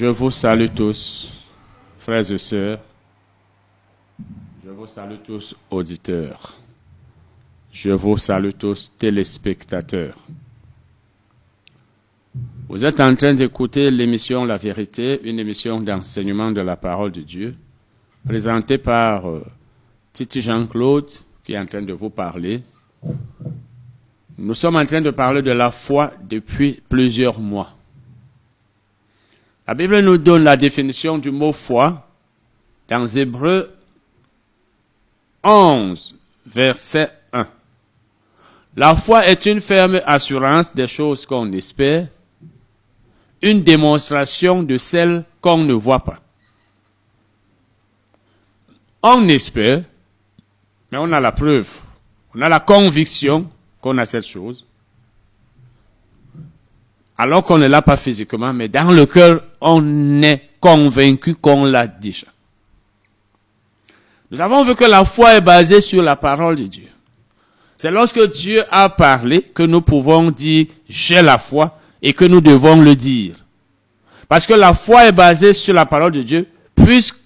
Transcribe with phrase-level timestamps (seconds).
[0.00, 1.30] Je vous salue tous,
[1.98, 2.78] frères et sœurs.
[4.64, 6.54] Je vous salue tous, auditeurs.
[7.70, 10.16] Je vous salue tous, téléspectateurs.
[12.66, 17.20] Vous êtes en train d'écouter l'émission La Vérité, une émission d'enseignement de la parole de
[17.20, 17.54] Dieu,
[18.26, 19.44] présentée par euh,
[20.14, 21.10] Titi Jean-Claude,
[21.44, 22.62] qui est en train de vous parler.
[24.38, 27.74] Nous sommes en train de parler de la foi depuis plusieurs mois.
[29.70, 32.04] La Bible nous donne la définition du mot foi
[32.88, 33.72] dans Hébreu
[35.44, 37.46] 11, verset 1.
[38.74, 42.08] La foi est une ferme assurance des choses qu'on espère,
[43.40, 46.18] une démonstration de celles qu'on ne voit pas.
[49.04, 49.84] On espère,
[50.90, 51.78] mais on a la preuve,
[52.34, 53.48] on a la conviction
[53.80, 54.66] qu'on a cette chose,
[57.20, 61.86] alors qu'on ne l'a pas physiquement, mais dans le cœur, on est convaincu qu'on l'a
[61.86, 62.28] déjà.
[64.30, 66.88] Nous avons vu que la foi est basée sur la parole de Dieu.
[67.76, 72.40] C'est lorsque Dieu a parlé que nous pouvons dire j'ai la foi et que nous
[72.40, 73.34] devons le dire.
[74.26, 77.18] Parce que la foi est basée sur la parole de Dieu, puisque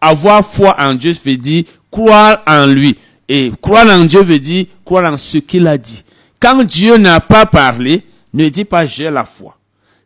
[0.00, 2.96] avoir foi en Dieu veut dire croire en lui.
[3.28, 6.04] Et croire en Dieu veut dire croire en ce qu'il a dit.
[6.38, 8.04] Quand Dieu n'a pas parlé,
[8.38, 9.58] ne dis pas j'ai la foi.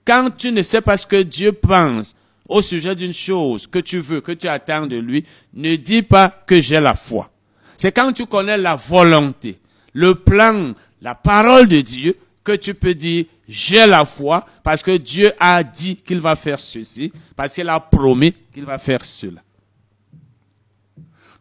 [0.05, 2.17] Quand tu ne sais pas ce que Dieu pense
[2.49, 5.25] au sujet d'une chose que tu veux, que tu attends de lui,
[5.55, 7.31] ne dis pas que j'ai la foi.
[7.77, 9.59] C'est quand tu connais la volonté,
[9.93, 14.97] le plan, la parole de Dieu, que tu peux dire j'ai la foi parce que
[14.97, 19.43] Dieu a dit qu'il va faire ceci, parce qu'il a promis qu'il va faire cela.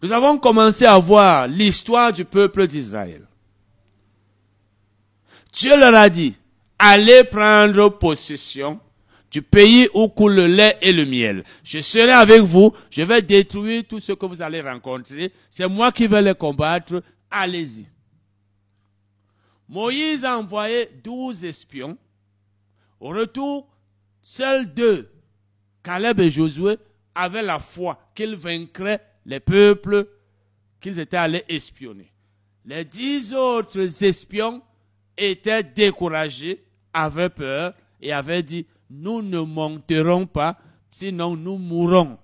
[0.03, 3.21] Nous avons commencé à voir l'histoire du peuple d'Israël.
[5.53, 6.35] Dieu leur a dit,
[6.81, 8.79] allez prendre possession
[9.29, 11.43] du pays où coule le lait et le miel.
[11.63, 15.31] Je serai avec vous, je vais détruire tout ce que vous allez rencontrer.
[15.47, 17.01] C'est moi qui vais les combattre.
[17.29, 17.85] Allez-y.
[19.69, 21.97] Moïse a envoyé douze espions.
[22.99, 23.69] Au retour,
[24.21, 25.09] seuls deux,
[25.83, 26.77] Caleb et Josué,
[27.15, 30.07] avaient la foi qu'ils vaincraient les peuples
[30.81, 32.11] qu'ils étaient allés espionner.
[32.65, 34.61] Les dix autres espions
[35.17, 40.57] étaient découragés, avaient peur et avaient dit, nous ne monterons pas,
[40.89, 42.17] sinon nous mourrons.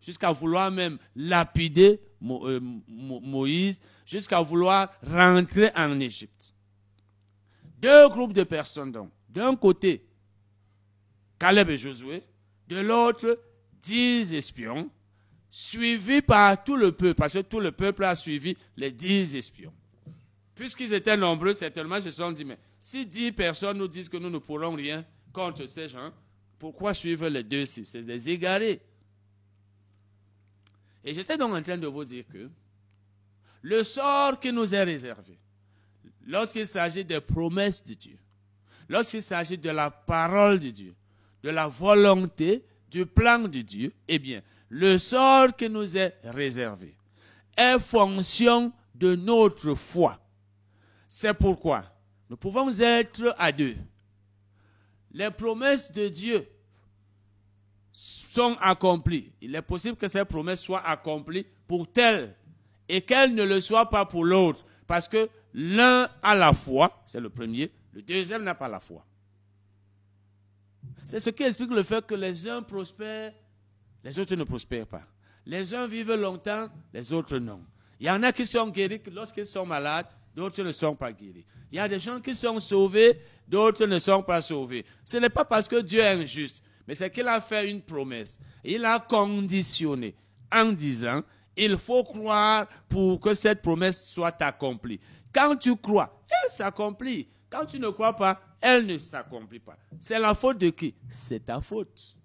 [0.00, 6.54] Jusqu'à vouloir même lapider euh, Moïse, jusqu'à vouloir rentrer en Égypte.
[7.80, 9.10] Deux groupes de personnes donc.
[9.28, 10.04] D'un côté,
[11.38, 12.22] Caleb et Josué,
[12.66, 13.38] de l'autre,
[13.80, 14.90] dix espions,
[15.50, 19.72] suivis par tout le peuple, parce que tout le peuple a suivi les dix espions.
[20.54, 24.16] Puisqu'ils étaient nombreux, certainement, ils se sont dit, mais si dix personnes nous disent que
[24.16, 26.10] nous ne pourrons rien contre ces gens,
[26.58, 28.80] pourquoi suivre les deux si C'est des égarés?
[31.04, 32.48] Et j'étais donc en train de vous dire que
[33.60, 35.38] le sort qui nous est réservé,
[36.26, 38.16] lorsqu'il s'agit des promesses de Dieu,
[38.88, 40.94] lorsqu'il s'agit de la parole de Dieu,
[41.42, 46.96] de la volonté, du plan de Dieu, eh bien, le sort qui nous est réservé
[47.54, 50.18] est fonction de notre foi.
[51.06, 51.97] C'est pourquoi
[52.30, 53.76] nous pouvons être à deux.
[55.12, 56.46] Les promesses de Dieu
[57.92, 59.32] sont accomplies.
[59.40, 62.34] Il est possible que ces promesses soient accomplies pour tel
[62.88, 64.64] et qu'elles ne le soient pas pour l'autre.
[64.86, 69.04] Parce que l'un a la foi, c'est le premier, le deuxième n'a pas la foi.
[71.04, 73.32] C'est ce qui explique le fait que les uns prospèrent,
[74.04, 75.02] les autres ne prospèrent pas.
[75.46, 77.62] Les uns vivent longtemps, les autres non.
[77.98, 81.44] Il y en a qui sont guéris lorsqu'ils sont malades, d'autres ne sont pas guéris.
[81.70, 84.84] Il y a des gens qui sont sauvés, d'autres ne sont pas sauvés.
[85.04, 88.38] Ce n'est pas parce que Dieu est injuste, mais c'est qu'il a fait une promesse.
[88.64, 90.14] Il a conditionné
[90.52, 91.22] en disant,
[91.56, 95.00] il faut croire pour que cette promesse soit accomplie.
[95.32, 97.28] Quand tu crois, elle s'accomplit.
[97.50, 99.76] Quand tu ne crois pas, elle ne s'accomplit pas.
[100.00, 100.94] C'est la faute de qui?
[101.08, 102.16] C'est ta faute.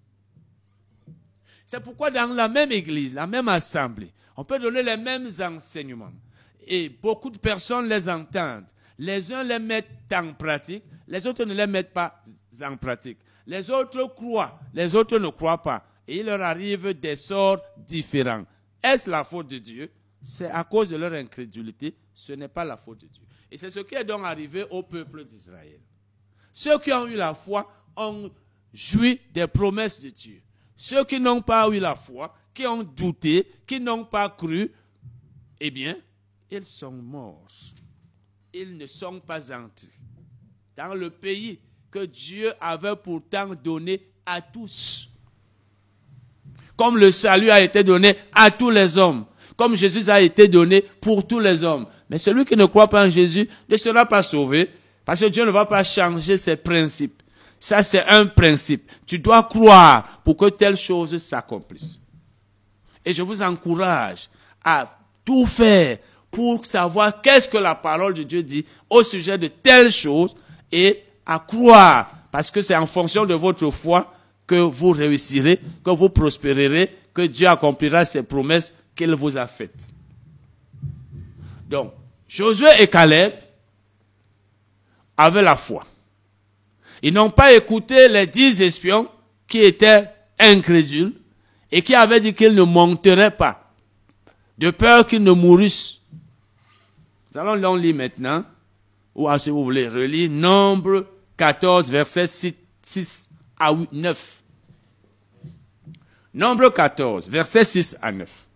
[1.66, 6.12] C'est pourquoi dans la même église, la même assemblée, on peut donner les mêmes enseignements.
[6.66, 8.66] Et beaucoup de personnes les entendent.
[8.98, 12.22] Les uns les mettent en pratique, les autres ne les mettent pas
[12.62, 13.18] en pratique.
[13.46, 15.84] Les autres croient, les autres ne croient pas.
[16.06, 18.44] Et il leur arrive des sorts différents.
[18.82, 19.90] Est-ce la faute de Dieu?
[20.22, 21.94] C'est à cause de leur incrédulité.
[22.12, 23.24] Ce n'est pas la faute de Dieu.
[23.50, 25.80] Et c'est ce qui est donc arrivé au peuple d'Israël.
[26.52, 28.30] Ceux qui ont eu la foi ont
[28.72, 30.40] joui des promesses de Dieu.
[30.76, 34.72] Ceux qui n'ont pas eu la foi, qui ont douté, qui n'ont pas cru,
[35.60, 35.96] eh bien,
[36.50, 37.46] ils sont morts.
[38.52, 39.88] Ils ne sont pas entrés
[40.76, 41.58] dans le pays
[41.90, 45.08] que Dieu avait pourtant donné à tous.
[46.76, 49.26] Comme le salut a été donné à tous les hommes.
[49.56, 51.86] Comme Jésus a été donné pour tous les hommes.
[52.10, 54.70] Mais celui qui ne croit pas en Jésus ne sera pas sauvé.
[55.04, 57.22] Parce que Dieu ne va pas changer ses principes.
[57.58, 58.90] Ça, c'est un principe.
[59.06, 62.00] Tu dois croire pour que telle chose s'accomplisse.
[63.04, 64.28] Et je vous encourage
[64.64, 65.98] à tout faire
[66.34, 70.34] pour savoir qu'est-ce que la parole de Dieu dit au sujet de telle chose
[70.70, 72.10] et à croire.
[72.32, 74.12] Parce que c'est en fonction de votre foi
[74.46, 79.94] que vous réussirez, que vous prospérerez, que Dieu accomplira ses promesses qu'il vous a faites.
[81.68, 81.92] Donc,
[82.26, 83.32] Josué et Caleb
[85.16, 85.86] avaient la foi.
[87.00, 89.08] Ils n'ont pas écouté les dix espions
[89.46, 90.08] qui étaient
[90.40, 91.14] incrédules
[91.70, 93.70] et qui avaient dit qu'ils ne monteraient pas,
[94.58, 96.00] de peur qu'ils ne mourissent.
[97.34, 98.44] Nous allons l'en lire maintenant,
[99.12, 101.04] ou si vous voulez relire, Nombre
[101.36, 104.42] 14, verset 6, à 9.
[106.32, 108.46] Nombre 14, verset 6 à 9.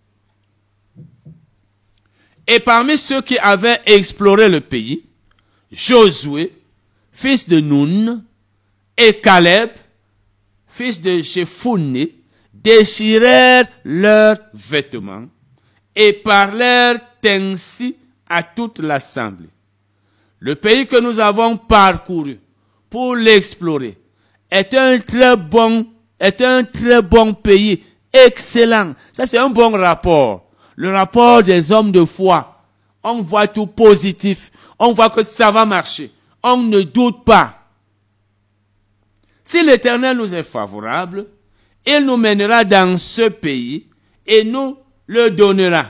[2.46, 5.04] Et parmi ceux qui avaient exploré le pays,
[5.72, 6.52] Josué,
[7.10, 8.22] fils de Nun,
[8.96, 9.70] et Caleb,
[10.68, 12.14] fils de Jephunneh,
[12.54, 15.26] déchirèrent leurs vêtements
[15.96, 17.96] et parlèrent ainsi
[18.28, 19.48] à toute l'assemblée.
[20.40, 22.38] Le pays que nous avons parcouru
[22.88, 23.98] pour l'explorer
[24.50, 25.86] est un très bon,
[26.20, 27.82] est un très bon pays,
[28.12, 28.94] excellent.
[29.12, 30.50] Ça c'est un bon rapport.
[30.76, 32.62] Le rapport des hommes de foi.
[33.02, 34.52] On voit tout positif.
[34.78, 36.12] On voit que ça va marcher.
[36.42, 37.58] On ne doute pas.
[39.42, 41.26] Si l'Éternel nous est favorable,
[41.86, 43.86] il nous mènera dans ce pays
[44.26, 44.76] et nous
[45.06, 45.86] le donnera.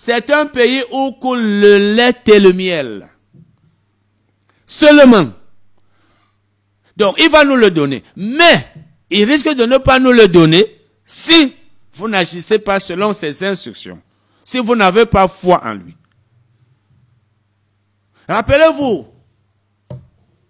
[0.00, 3.08] C'est un pays où coule le lait et le miel.
[4.64, 5.32] Seulement.
[6.96, 8.04] Donc, il va nous le donner.
[8.14, 8.72] Mais,
[9.10, 10.64] il risque de ne pas nous le donner
[11.04, 11.56] si
[11.94, 14.00] vous n'agissez pas selon ses instructions.
[14.44, 15.96] Si vous n'avez pas foi en lui.
[18.28, 19.08] Rappelez-vous,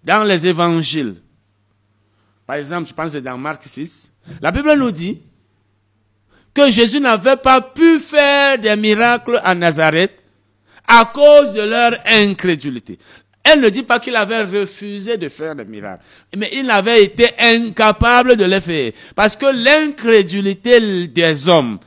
[0.04, 1.22] dans les évangiles,
[2.46, 4.12] par exemple, je pense que dans Marc 6,
[4.42, 5.22] la Bible nous dit
[6.58, 10.10] que Jésus n'avait pas pu faire des miracles à Nazareth
[10.88, 12.98] à cause de leur incrédulité.
[13.44, 16.02] Elle ne dit pas qu'il avait refusé de faire des miracles,
[16.36, 18.90] mais il avait été incapable de les faire.
[19.14, 21.78] Parce que l'incrédulité des hommes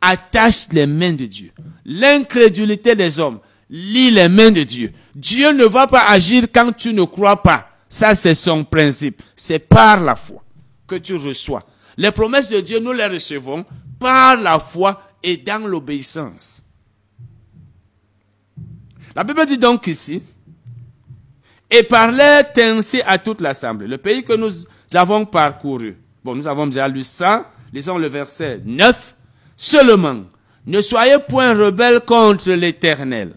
[0.00, 1.50] attache les mains de Dieu.
[1.84, 4.92] L'incrédulité des hommes lie les mains de Dieu.
[5.16, 7.68] Dieu ne va pas agir quand tu ne crois pas.
[7.88, 9.22] Ça, c'est son principe.
[9.34, 10.44] C'est par la foi
[10.86, 11.64] que tu reçois.
[11.96, 13.64] Les promesses de Dieu, nous les recevons
[14.00, 16.64] par la foi et dans l'obéissance.
[19.14, 20.22] La Bible dit donc ici,
[21.70, 23.86] et parlait ainsi à toute l'assemblée.
[23.86, 24.50] Le pays que nous
[24.92, 25.96] avons parcouru.
[26.24, 27.52] Bon, nous avons déjà lu ça.
[27.72, 29.16] Lisons le verset 9.
[29.56, 30.24] Seulement,
[30.66, 33.34] ne soyez point rebelles contre l'éternel.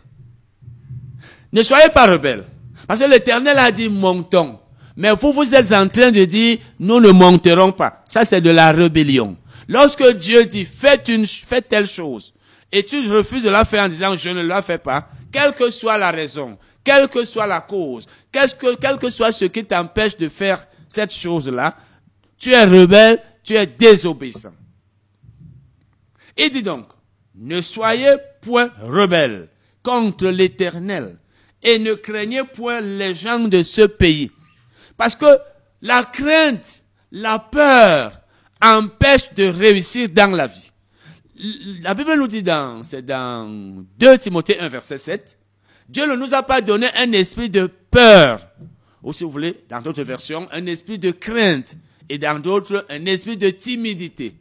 [1.51, 2.45] Ne soyez pas rebelles.
[2.88, 4.59] Parce que l'Éternel a dit montons.
[4.95, 8.03] Mais vous, vous êtes en train de dire, nous ne monterons pas.
[8.07, 9.38] Ça, c'est de la rébellion.
[9.67, 12.33] Lorsque Dieu dit, faites une, faites telle chose,
[12.71, 15.69] et tu refuses de la faire en disant, je ne la fais pas, quelle que
[15.69, 19.63] soit la raison, quelle que soit la cause, quel que, quel que soit ce qui
[19.63, 21.75] t'empêche de faire cette chose-là,
[22.38, 24.53] tu es rebelle, tu es désobéissant.
[26.38, 26.88] Il dit donc,
[27.35, 29.47] ne soyez point rebelles
[29.81, 31.17] contre l'éternel,
[31.62, 34.31] et ne craignez point les gens de ce pays.
[34.97, 35.25] Parce que
[35.81, 38.19] la crainte, la peur
[38.62, 40.71] empêche de réussir dans la vie.
[41.81, 45.38] La Bible nous dit dans, c'est dans 2 Timothée 1 verset 7,
[45.89, 48.47] Dieu ne nous a pas donné un esprit de peur,
[49.01, 51.75] ou si vous voulez, dans d'autres versions, un esprit de crainte,
[52.07, 54.35] et dans d'autres, un esprit de timidité.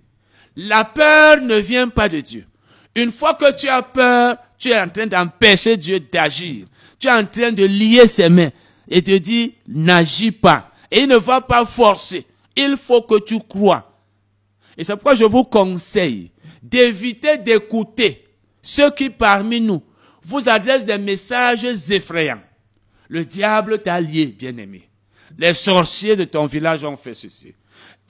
[0.54, 2.46] La peur ne vient pas de Dieu.
[2.94, 6.66] Une fois que tu as peur, tu es en train d'empêcher Dieu d'agir
[7.02, 8.50] tu es en train de lier ses mains
[8.92, 10.70] et te dit, n'agis pas.
[10.90, 12.26] Et ne va pas forcer.
[12.54, 13.98] Il faut que tu crois.
[14.76, 16.30] Et c'est pourquoi je vous conseille
[16.62, 18.28] d'éviter d'écouter
[18.60, 19.82] ceux qui parmi nous
[20.22, 22.42] vous adressent des messages effrayants.
[23.08, 24.88] Le diable t'a lié, bien-aimé.
[25.38, 27.54] Les sorciers de ton village ont fait ceci.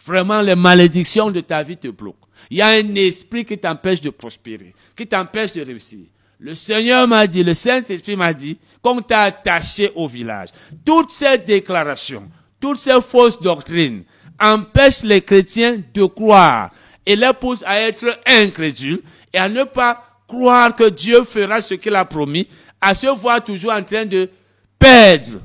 [0.04, 2.26] Vraiment, les malédictions de ta vie te bloquent.
[2.50, 6.00] Il y a un esprit qui t'empêche de prospérer, qui t'empêche de réussir.
[6.42, 10.48] Le Seigneur m'a dit, le Saint-Esprit m'a dit qu'on t'a attaché au village.
[10.84, 14.02] Toutes ces déclarations, toutes ces fausses doctrines
[14.40, 16.72] empêchent les chrétiens de croire
[17.06, 21.74] et les poussent à être incrédules et à ne pas croire que Dieu fera ce
[21.74, 22.48] qu'il a promis,
[22.80, 24.28] à se voir toujours en train de
[24.76, 25.40] perdre.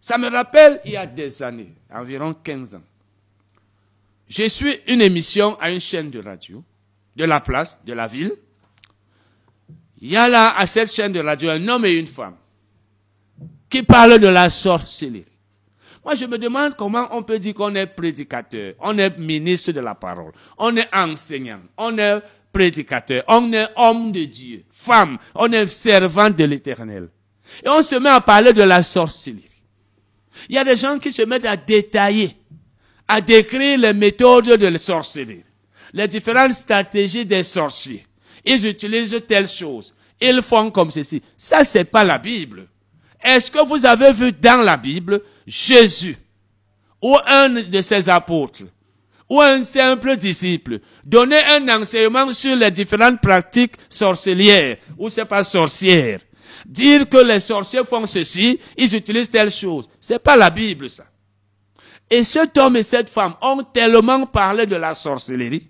[0.00, 2.82] Ça me rappelle il y a des années, environ 15 ans.
[4.28, 6.64] je suis une émission à une chaîne de radio,
[7.16, 8.32] de la place, de la ville.
[10.04, 12.36] Il y a là, à cette chaîne de radio, un homme et une femme
[13.70, 15.24] qui parlent de la sorcellerie.
[16.04, 19.80] Moi, je me demande comment on peut dire qu'on est prédicateur, on est ministre de
[19.80, 22.20] la parole, on est enseignant, on est
[22.52, 27.08] prédicateur, on est homme de Dieu, femme, on est servant de l'éternel.
[27.64, 29.48] Et on se met à parler de la sorcellerie.
[30.50, 32.36] Il y a des gens qui se mettent à détailler,
[33.08, 35.44] à décrire les méthodes de la sorcellerie,
[35.94, 38.04] les différentes stratégies des sorciers.
[38.44, 39.94] Ils utilisent telle chose.
[40.20, 41.22] Ils font comme ceci.
[41.36, 42.68] Ça, c'est pas la Bible.
[43.22, 46.16] Est-ce que vous avez vu dans la Bible Jésus
[47.02, 48.64] ou un de ses apôtres
[49.28, 55.44] ou un simple disciple donner un enseignement sur les différentes pratiques sorcelières ou c'est pas
[55.44, 56.20] sorcières
[56.64, 59.88] dire que les sorciers font ceci, ils utilisent telle chose.
[60.00, 61.04] C'est pas la Bible, ça.
[62.10, 65.68] Et cet homme et cette femme ont tellement parlé de la sorcellerie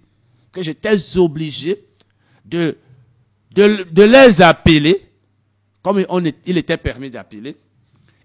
[0.52, 1.84] que j'étais obligé
[2.44, 2.76] de,
[3.52, 5.08] de, de les appeler,
[5.82, 7.56] comme on il était permis d'appeler,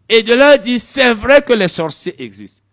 [0.07, 2.63] et de leur dire, c'est vrai que les sorciers existent.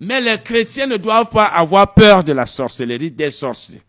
[0.00, 3.80] Mais les chrétiens ne doivent pas avoir peur de la sorcellerie des sorciers.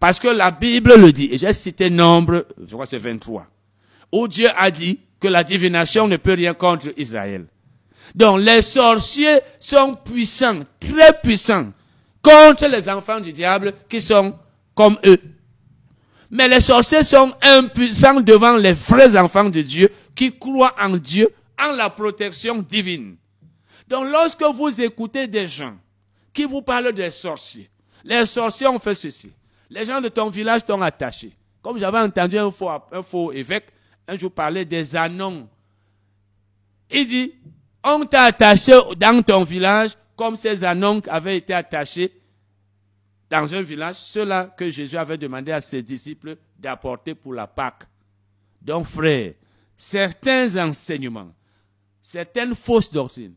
[0.00, 3.46] Parce que la Bible le dit, et j'ai cité nombre, je crois c'est 23
[4.14, 7.46] où Dieu a dit que la divination ne peut rien contre Israël.
[8.14, 11.72] Donc les sorciers sont puissants, très puissants,
[12.22, 14.36] contre les enfants du diable qui sont
[14.74, 15.18] comme eux.
[16.34, 21.32] Mais les sorciers sont impuissants devant les vrais enfants de Dieu qui croient en Dieu,
[21.62, 23.14] en la protection divine.
[23.86, 25.76] Donc lorsque vous écoutez des gens
[26.32, 27.70] qui vous parlent des sorciers,
[28.02, 29.30] les sorciers ont fait ceci.
[29.70, 31.30] Les gens de ton village t'ont attaché.
[31.62, 33.68] Comme j'avais entendu un faux, un faux évêque
[34.08, 35.48] un jour parler des anons.
[36.90, 37.32] Il dit,
[37.84, 42.10] on t'a attaché dans ton village comme ces anons avaient été attachés
[43.34, 47.82] dans un village, ceux-là que Jésus avait demandé à ses disciples d'apporter pour la Pâque.
[48.62, 49.32] Donc, frère,
[49.76, 51.32] certains enseignements,
[52.00, 53.34] certaines fausses doctrines,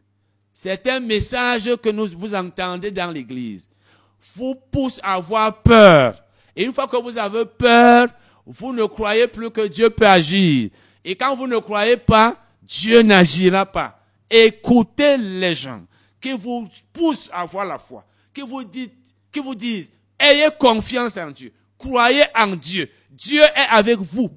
[0.54, 3.72] certains messages que nous, vous entendez dans l'église,
[4.36, 6.24] vous poussent à avoir peur.
[6.56, 8.10] Et une fois que vous avez peur,
[8.46, 10.70] vous ne croyez plus que Dieu peut agir.
[11.04, 14.00] Et quand vous ne croyez pas, Dieu n'agira pas.
[14.30, 15.82] Écoutez les gens
[16.22, 21.18] qui vous poussent à avoir la foi, qui vous, dites, qui vous disent, ayez confiance
[21.18, 24.30] en Dieu, croyez en Dieu, Dieu est avec vous.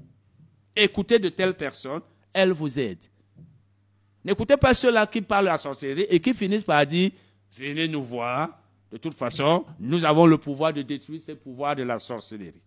[0.75, 3.05] Écoutez de telles personnes, elles vous aident.
[4.25, 7.11] N'écoutez pas ceux-là qui parlent à la sorcellerie et qui finissent par dire,
[7.57, 8.59] venez nous voir.
[8.93, 12.61] De toute façon, nous avons le pouvoir de détruire ces pouvoirs de la sorcellerie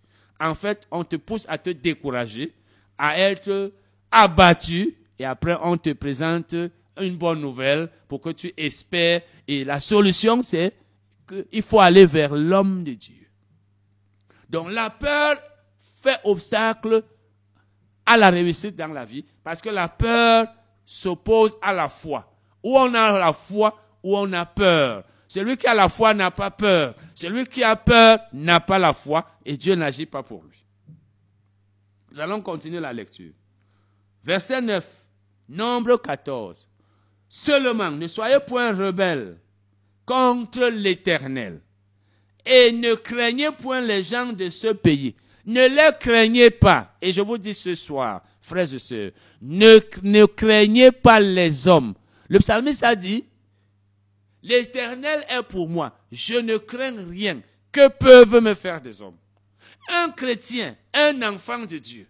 [0.43, 2.53] en fait, on te pousse à te décourager,
[2.97, 3.71] à être
[4.11, 6.55] abattu, et après on te présente
[6.99, 9.21] une bonne nouvelle pour que tu espères.
[9.47, 10.73] Et la solution, c'est
[11.27, 13.27] qu'il faut aller vers l'homme de Dieu.
[14.49, 15.37] Donc la peur
[16.01, 17.03] fait obstacle
[18.05, 20.47] à la réussite dans la vie, parce que la peur
[20.83, 22.29] s'oppose à la foi.
[22.61, 25.03] Ou on a la foi, ou on a peur.
[25.27, 26.95] Celui qui a la foi n'a pas peur.
[27.15, 30.63] Celui qui a peur n'a pas la foi et Dieu n'agit pas pour lui.
[32.11, 33.33] Nous allons continuer la lecture.
[34.23, 34.85] Verset 9,
[35.49, 36.69] nombre 14.
[37.27, 39.39] Seulement, ne soyez point rebelles
[40.05, 41.61] contre l'Éternel
[42.45, 45.15] et ne craignez point les gens de ce pays.
[45.45, 46.95] Ne les craignez pas.
[47.01, 51.93] Et je vous dis ce soir, frères et sœurs, ne, ne craignez pas les hommes.
[52.27, 53.25] Le psalmiste a dit,
[54.41, 55.97] L'éternel est pour moi.
[56.11, 57.41] Je ne crains rien.
[57.71, 59.15] Que peuvent me faire des hommes?
[59.89, 62.07] Un chrétien, un enfant de Dieu,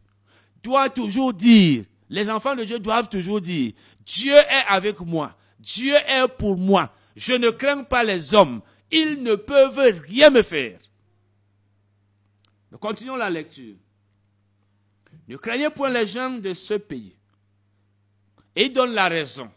[0.62, 3.71] doit toujours dire, les enfants de Dieu doivent toujours dire,
[4.05, 5.35] Dieu est avec moi.
[5.59, 6.91] Dieu est pour moi.
[7.15, 8.62] Je ne crains pas les hommes.
[8.91, 10.79] Ils ne peuvent rien me faire.
[12.72, 13.75] Nous continuons la lecture.
[15.27, 17.15] Ne craignez point les gens de ce pays.
[18.55, 19.50] il donne la raison.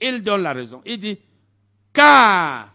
[0.00, 0.82] Il donne la raison.
[0.84, 1.18] Il dit,
[1.92, 2.72] car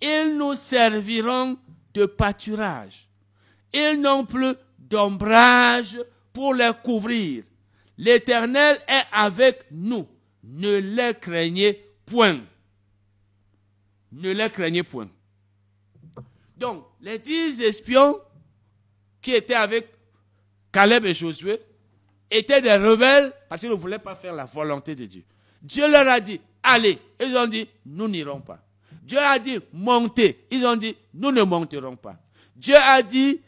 [0.00, 1.58] ils nous serviront
[1.94, 3.08] de pâturage.
[3.72, 5.98] Ils n'ont plus d'ombrage
[6.32, 7.44] pour les couvrir.
[7.96, 10.06] L'Éternel est avec nous.
[10.44, 12.40] Ne les craignez point.
[14.12, 15.08] Ne les craignez point.
[16.56, 18.18] Donc, les dix espions
[19.20, 19.88] qui étaient avec
[20.72, 21.60] Caleb et Josué
[22.30, 25.24] étaient des rebelles parce qu'ils ne voulaient pas faire la volonté de Dieu.
[25.62, 26.98] Dieu leur a dit, allez.
[27.20, 28.60] Ils ont dit, nous n'irons pas.
[29.02, 30.46] Dieu a dit, montez.
[30.50, 32.16] Ils ont dit, nous ne monterons pas.
[32.54, 33.40] Dieu a dit,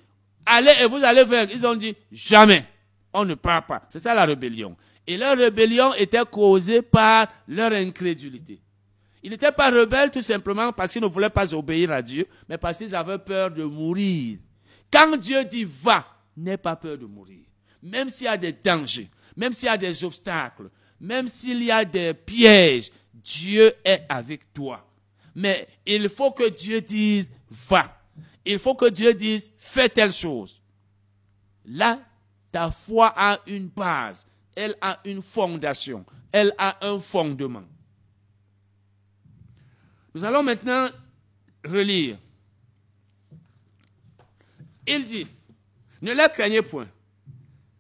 [0.47, 1.49] allez et vous allez faire.
[1.51, 2.65] Ils ont dit, jamais.
[3.13, 3.83] On ne part pas.
[3.89, 4.77] C'est ça la rébellion.
[5.07, 8.61] Et leur rébellion était causée par leur incrédulité.
[9.23, 12.57] Ils n'étaient pas rebelles tout simplement parce qu'ils ne voulaient pas obéir à Dieu, mais
[12.57, 14.39] parce qu'ils avaient peur de mourir.
[14.91, 17.45] Quand Dieu dit va, n'aie pas peur de mourir.
[17.83, 21.71] Même s'il y a des dangers, même s'il y a des obstacles, même s'il y
[21.71, 24.87] a des pièges, Dieu est avec toi.
[25.35, 27.97] Mais il faut que Dieu dise va.
[28.45, 30.61] Il faut que Dieu dise fais telle chose.
[31.65, 32.01] Là,
[32.51, 37.63] ta foi a une base, elle a une fondation, elle a un fondement.
[40.15, 40.89] Nous allons maintenant
[41.65, 42.19] relire.
[44.87, 45.27] Il dit,
[46.03, 46.89] ne les craignez point,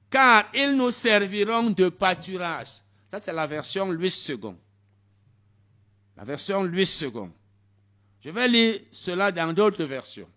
[0.08, 2.82] car ils nous serviront de pâturage.
[3.10, 4.54] Ça, c'est la version Louis II.
[6.16, 7.30] La version Louis II.
[8.20, 10.28] Je vais lire cela dans d'autres versions.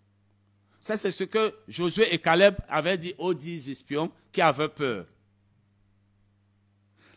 [0.80, 5.06] Ça, c'est ce que Josué et Caleb avaient dit aux dix espions qui avaient peur.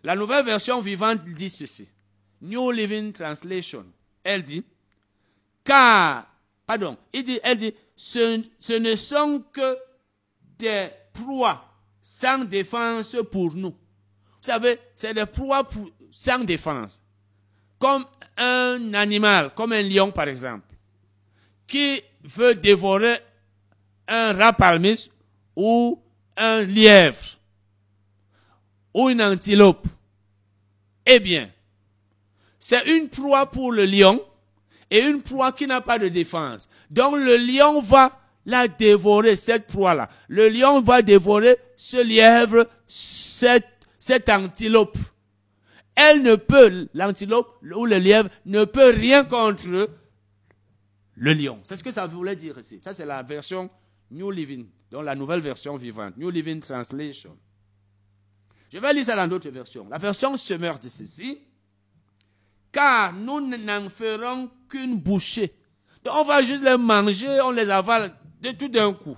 [0.04, 1.90] La nouvelle version vivante dit ceci.
[2.42, 3.86] New Living Translation.
[4.30, 4.62] Elle dit,
[5.64, 6.28] car,
[6.66, 9.78] pardon, il dit, elle dit, ce, ne sont que
[10.60, 11.64] des proies
[12.02, 13.70] sans défense pour nous.
[13.70, 15.66] Vous savez, c'est des proies
[16.12, 17.02] sans défense.
[17.80, 18.04] Comme
[18.36, 20.76] un animal, comme un lion par exemple,
[21.66, 23.20] qui veut dévorer
[24.10, 25.10] un rapalmis
[25.56, 26.04] ou
[26.36, 27.40] un lièvre
[28.94, 29.88] ou une antilope.
[31.06, 31.50] Eh bien,
[32.70, 34.22] c'est une proie pour le lion
[34.92, 36.68] et une proie qui n'a pas de défense.
[36.90, 40.10] Donc le lion va la dévorer, cette proie-là.
[40.28, 44.98] Le lion va dévorer ce lièvre, cette, antilope.
[45.96, 49.88] Elle ne peut, l'antilope ou le lièvre ne peut rien contre
[51.16, 51.62] le lion.
[51.64, 52.82] C'est ce que ça voulait dire ici.
[52.82, 53.70] Ça, c'est la version
[54.12, 57.38] New Living, dans la nouvelle version vivante, New Living Translation.
[58.70, 59.88] Je vais lire ça dans d'autres versions.
[59.90, 61.47] La version Semeur dit ceci.
[62.78, 65.52] Car nous n'en ferons qu'une bouchée.
[66.04, 69.18] Donc on va juste les manger, on les avale de tout d'un coup.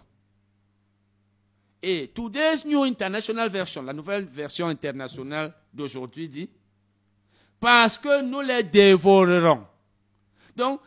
[1.83, 6.49] Et Today's New International Version, la nouvelle version internationale d'aujourd'hui dit,
[7.59, 9.65] parce que nous les dévorerons.
[10.55, 10.79] Donc,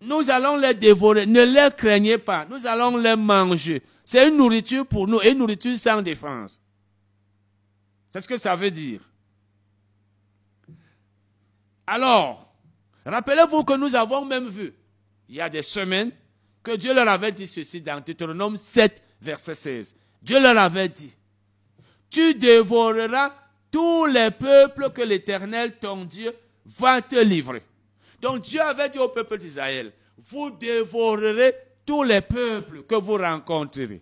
[0.00, 1.26] nous allons les dévorer.
[1.26, 2.46] Ne les craignez pas.
[2.48, 3.82] Nous allons les manger.
[4.04, 6.62] C'est une nourriture pour nous, une nourriture sans défense.
[8.08, 9.00] C'est ce que ça veut dire.
[11.92, 12.54] Alors,
[13.04, 14.72] rappelez-vous que nous avons même vu,
[15.28, 16.12] il y a des semaines,
[16.62, 19.96] que Dieu leur avait dit ceci dans Deutéronome 7, verset 16.
[20.22, 21.12] Dieu leur avait dit,
[22.08, 23.34] tu dévoreras
[23.72, 26.32] tous les peuples que l'Éternel, ton Dieu,
[26.78, 27.64] va te livrer.
[28.20, 34.00] Donc Dieu avait dit au peuple d'Israël, vous dévorerez tous les peuples que vous rencontrerez.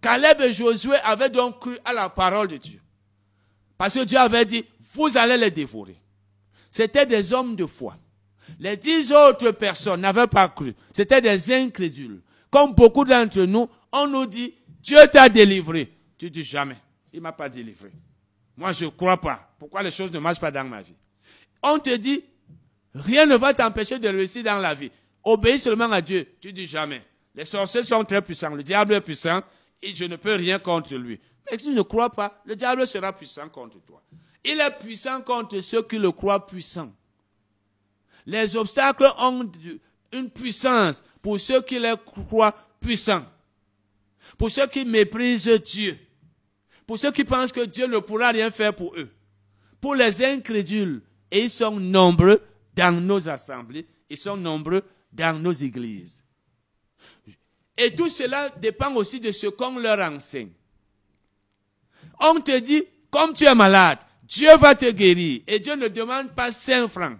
[0.00, 2.80] Caleb et Josué avaient donc cru à la parole de Dieu.
[3.76, 4.64] Parce que Dieu avait dit,
[4.94, 6.00] vous allez les dévorer.
[6.78, 7.96] C'était des hommes de foi.
[8.60, 10.76] Les dix autres personnes n'avaient pas cru.
[10.92, 12.22] C'était des incrédules.
[12.52, 15.92] Comme beaucoup d'entre nous, on nous dit, Dieu t'a délivré.
[16.16, 16.76] Tu dis jamais,
[17.12, 17.90] il m'a pas délivré.
[18.56, 19.52] Moi, je crois pas.
[19.58, 20.94] Pourquoi les choses ne marchent pas dans ma vie?
[21.64, 22.22] On te dit,
[22.94, 24.92] rien ne va t'empêcher de réussir dans la vie.
[25.24, 26.28] Obéis seulement à Dieu.
[26.40, 27.02] Tu dis jamais.
[27.34, 28.54] Les sorciers sont très puissants.
[28.54, 29.40] Le diable est puissant
[29.82, 31.18] et je ne peux rien contre lui.
[31.50, 34.00] Mais si tu ne crois pas, le diable sera puissant contre toi.
[34.44, 36.92] Il est puissant contre ceux qui le croient puissant.
[38.26, 39.50] Les obstacles ont
[40.12, 43.24] une puissance pour ceux qui les croient puissants.
[44.36, 45.98] Pour ceux qui méprisent Dieu.
[46.86, 49.10] Pour ceux qui pensent que Dieu ne pourra rien faire pour eux.
[49.80, 51.02] Pour les incrédules.
[51.30, 52.42] Et ils sont nombreux
[52.74, 53.86] dans nos assemblées.
[54.08, 56.22] Ils sont nombreux dans nos églises.
[57.76, 60.50] Et tout cela dépend aussi de ce qu'on leur enseigne.
[62.20, 63.98] On te dit, comme tu es malade,
[64.28, 65.40] Dieu va te guérir.
[65.46, 67.18] Et Dieu ne demande pas 5 francs.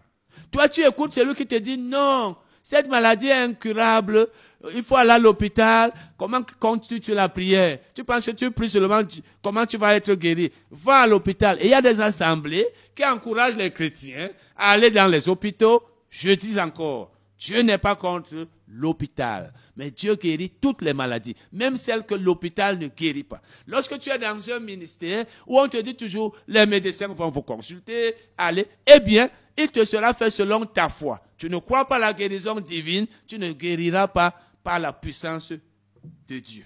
[0.51, 4.29] Toi, tu écoutes celui qui te dit, non, cette maladie est incurable,
[4.75, 5.93] il faut aller à l'hôpital.
[6.19, 9.01] Comment comptes-tu la prière Tu penses que tu pries seulement,
[9.43, 10.53] comment tu vas être guéri?
[10.71, 11.59] Va à l'hôpital.
[11.61, 15.83] Et il y a des assemblées qui encouragent les chrétiens à aller dans les hôpitaux.
[16.11, 21.77] Je dis encore, Dieu n'est pas contre l'hôpital, mais Dieu guérit toutes les maladies, même
[21.77, 23.41] celles que l'hôpital ne guérit pas.
[23.69, 27.43] Lorsque tu es dans un ministère où on te dit toujours les médecins vont vous
[27.43, 31.23] consulter, allez, eh bien, il te sera fait selon ta foi.
[31.37, 36.39] Tu ne crois pas la guérison divine, tu ne guériras pas par la puissance de
[36.41, 36.65] Dieu.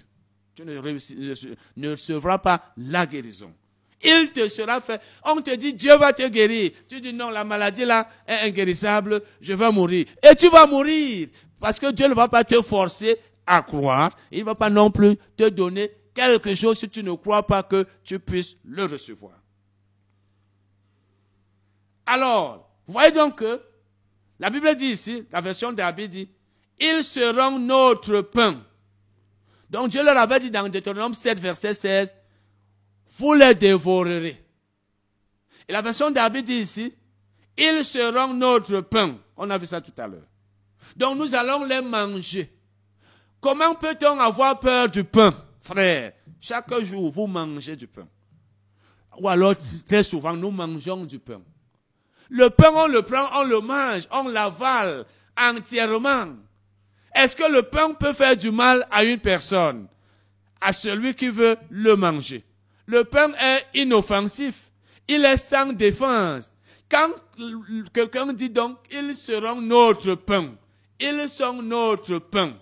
[0.54, 0.80] Tu ne,
[1.76, 3.52] ne recevras pas la guérison.
[4.02, 5.00] Il te sera fait.
[5.24, 6.72] On te dit Dieu va te guérir.
[6.88, 10.06] Tu dis non, la maladie là est inguérissable, je vais mourir.
[10.22, 11.28] Et tu vas mourir.
[11.60, 14.10] Parce que Dieu ne va pas te forcer à croire.
[14.30, 17.62] Il ne va pas non plus te donner quelque chose si tu ne crois pas
[17.62, 19.34] que tu puisses le recevoir.
[22.04, 23.60] Alors, voyez donc que
[24.42, 26.28] La Bible dit ici, la version d'Abbé dit,
[26.80, 28.60] ils seront notre pain.
[29.70, 32.16] Donc Dieu leur avait dit dans Deutéronome 7, verset 16,
[33.18, 34.42] vous les dévorerez.
[35.68, 36.94] Et la version d'Abbé dit ici,
[37.56, 39.18] ils seront notre pain.
[39.36, 40.26] On a vu ça tout à l'heure.
[40.96, 42.50] Donc nous allons les manger.
[43.40, 46.12] Comment peut-on avoir peur du pain, frère?
[46.40, 48.06] Chaque jour, vous mangez du pain.
[49.18, 49.54] Ou alors,
[49.86, 51.42] très souvent, nous mangeons du pain.
[52.30, 55.04] Le pain, on le prend, on le mange, on l'avale
[55.38, 56.32] entièrement.
[57.14, 59.86] Est-ce que le pain peut faire du mal à une personne
[60.60, 62.44] À celui qui veut le manger?
[62.92, 64.70] Le pain est inoffensif.
[65.08, 66.52] Il est sans défense.
[66.90, 67.08] Quand
[67.90, 70.50] quelqu'un dit donc, ils seront notre pain.
[71.00, 72.52] Ils sont notre pain.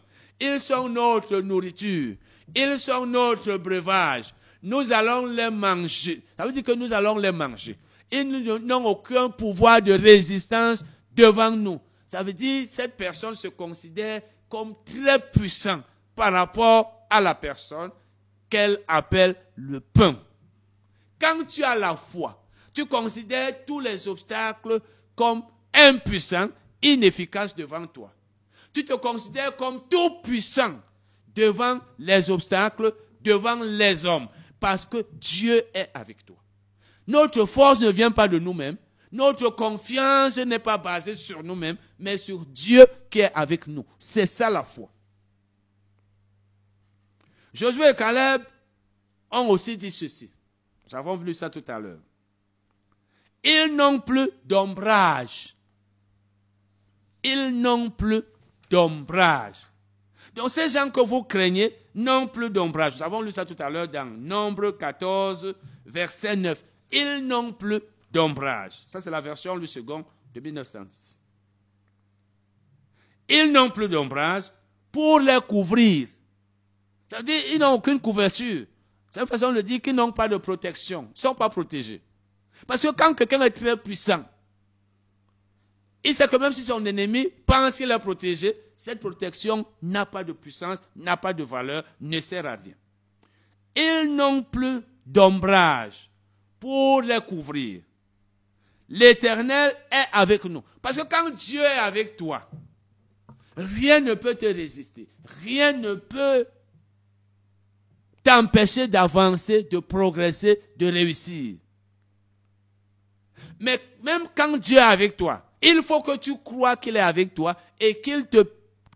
[0.41, 2.15] Ils sont notre nourriture.
[2.55, 4.33] Ils sont notre breuvage.
[4.63, 6.23] Nous allons les manger.
[6.37, 7.77] Ça veut dire que nous allons les manger.
[8.13, 8.23] Ils
[8.65, 11.81] n'ont aucun pouvoir de résistance devant nous.
[12.07, 15.81] Ça veut dire que cette personne se considère comme très puissant
[16.15, 17.91] par rapport à la personne
[18.51, 20.21] qu'elle appelle le pain.
[21.19, 24.81] Quand tu as la foi, tu considères tous les obstacles
[25.15, 26.49] comme impuissants,
[26.83, 28.13] inefficaces devant toi
[28.73, 30.81] tu te considères comme tout puissant
[31.35, 36.37] devant les obstacles, devant les hommes, parce que Dieu est avec toi.
[37.07, 38.77] Notre force ne vient pas de nous-mêmes.
[39.13, 43.85] Notre confiance n'est pas basée sur nous-mêmes, mais sur Dieu qui est avec nous.
[43.99, 44.89] C'est ça la foi.
[47.53, 48.43] Josué et Caleb
[49.31, 50.33] ont aussi dit ceci.
[50.87, 52.01] Nous avons vu ça tout à l'heure.
[53.43, 55.57] Ils n'ont plus d'ombrage.
[57.23, 58.23] Ils n'ont plus
[58.69, 59.57] d'ombrage.
[60.35, 62.97] Donc ces gens que vous craignez n'ont plus d'ombrage.
[62.97, 65.55] Nous avons lu ça tout à l'heure dans Nombre 14,
[65.87, 66.65] verset 9.
[66.93, 68.85] Ils n'ont plus d'ombrage.
[68.89, 71.19] Ça, c'est la version du second de 1906.
[73.29, 74.45] Ils n'ont plus d'ombrage
[74.91, 76.09] pour les couvrir.
[77.11, 78.67] Ça veut dire qu'ils n'ont aucune couverture.
[79.09, 81.09] C'est une façon de dire qu'ils n'ont pas de protection.
[81.09, 82.01] Ils ne sont pas protégés.
[82.69, 84.25] Parce que quand quelqu'un est très puissant,
[86.05, 90.23] il sait que même si son ennemi pense qu'il est protégé, cette protection n'a pas
[90.23, 92.75] de puissance, n'a pas de valeur, ne sert à rien.
[93.75, 96.11] Ils n'ont plus d'ombrage
[96.61, 97.83] pour les couvrir.
[98.89, 100.63] L'Éternel est avec nous.
[100.81, 102.49] Parce que quand Dieu est avec toi,
[103.57, 105.09] rien ne peut te résister.
[105.43, 106.47] Rien ne peut
[108.23, 111.57] t'empêcher d'avancer, de progresser, de réussir.
[113.59, 117.35] Mais même quand Dieu est avec toi, il faut que tu crois qu'il est avec
[117.35, 118.45] toi et qu'il te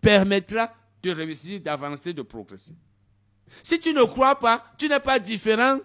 [0.01, 2.75] permettra de réussir, d'avancer, de progresser.
[3.63, 5.79] Si tu ne crois pas, tu n'es pas différent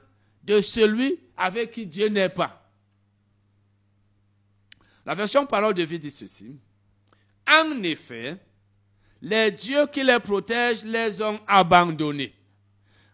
[0.44, 2.72] de celui avec qui Dieu n'est pas.
[5.06, 6.60] La version parole de vie dit ceci.
[7.48, 8.38] En effet,
[9.22, 12.34] les dieux qui les protègent les ont abandonnés.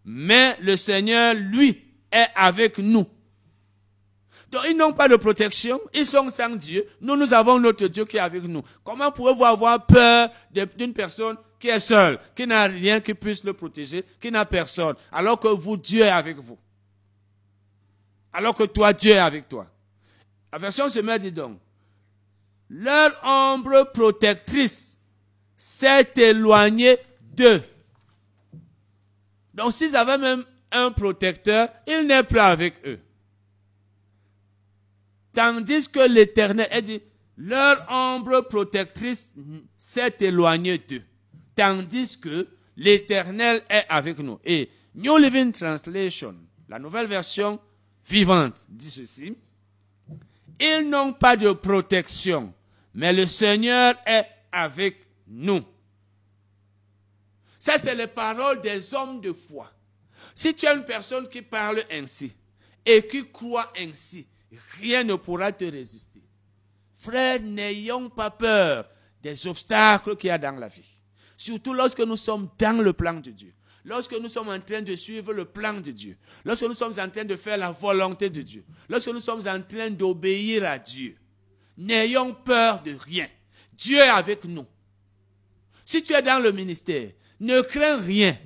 [0.05, 3.07] Mais le Seigneur, lui, est avec nous
[4.55, 6.87] donc, ils n'ont pas de protection, ils sont sans Dieu.
[7.01, 8.63] Nous, nous avons notre Dieu qui est avec nous.
[8.85, 10.29] Comment pouvez-vous avoir peur
[10.77, 14.95] d'une personne qui est seule, qui n'a rien qui puisse le protéger, qui n'a personne,
[15.11, 16.57] alors que vous, Dieu est avec vous?
[18.31, 19.67] Alors que toi, Dieu est avec toi.
[20.53, 21.59] La version se dit donc,
[22.69, 24.97] leur ombre protectrice
[25.57, 27.61] s'est éloignée d'eux.
[29.55, 32.99] Donc, s'ils avaient même un protecteur, il n'est plus avec eux.
[35.33, 37.01] Tandis que l'Éternel, a dit,
[37.37, 39.33] leur ombre protectrice
[39.75, 41.01] s'est éloignée d'eux.
[41.55, 44.39] Tandis que l'Éternel est avec nous.
[44.43, 46.35] Et New Living Translation,
[46.69, 47.59] la nouvelle version
[48.07, 49.37] vivante, dit ceci.
[50.59, 52.53] Ils n'ont pas de protection,
[52.93, 55.63] mais le Seigneur est avec nous.
[57.65, 59.71] Ça, c'est les paroles des hommes de foi.
[60.35, 62.31] Si tu es une personne qui parle ainsi
[62.85, 64.27] et qui croit ainsi,
[64.79, 66.21] rien ne pourra te résister.
[66.93, 68.87] Frère, n'ayons pas peur
[69.19, 70.87] des obstacles qu'il y a dans la vie.
[71.35, 73.55] Surtout lorsque nous sommes dans le plan de Dieu.
[73.83, 76.17] Lorsque nous sommes en train de suivre le plan de Dieu.
[76.43, 78.63] Lorsque nous sommes en train de faire la volonté de Dieu.
[78.87, 81.17] Lorsque nous sommes en train d'obéir à Dieu.
[81.79, 83.27] N'ayons peur de rien.
[83.73, 84.67] Dieu est avec nous.
[85.83, 88.37] Si tu es dans le ministère, ne crains rien.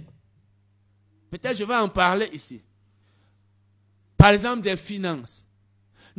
[1.30, 2.62] Peut-être je vais en parler ici.
[4.18, 5.48] Par exemple, des finances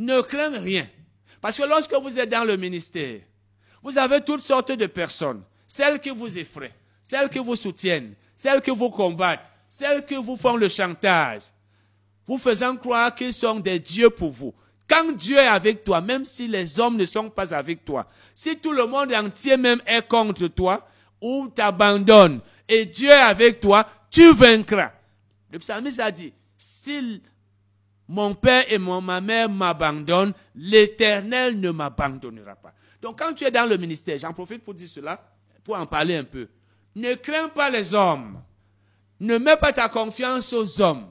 [0.01, 0.87] ne craignez rien.
[1.39, 3.21] Parce que lorsque vous êtes dans le ministère,
[3.83, 5.43] vous avez toutes sortes de personnes.
[5.67, 10.35] Celles qui vous effraient, celles qui vous soutiennent, celles qui vous combattent, celles qui vous
[10.35, 11.43] font le chantage,
[12.27, 14.53] vous faisant croire qu'ils sont des dieux pour vous.
[14.87, 18.57] Quand Dieu est avec toi, même si les hommes ne sont pas avec toi, si
[18.57, 20.85] tout le monde entier même est contre toi,
[21.21, 24.91] ou t'abandonne, et Dieu est avec toi, tu vaincras.
[25.51, 27.21] Le psalmiste a dit, si
[28.07, 32.73] mon père et ma mère m'abandonnent, l'éternel ne m'abandonnera pas.
[33.01, 35.21] Donc quand tu es dans le ministère, j'en profite pour dire cela,
[35.63, 36.47] pour en parler un peu.
[36.95, 38.41] Ne crains pas les hommes.
[39.19, 41.07] Ne mets pas ta confiance aux hommes.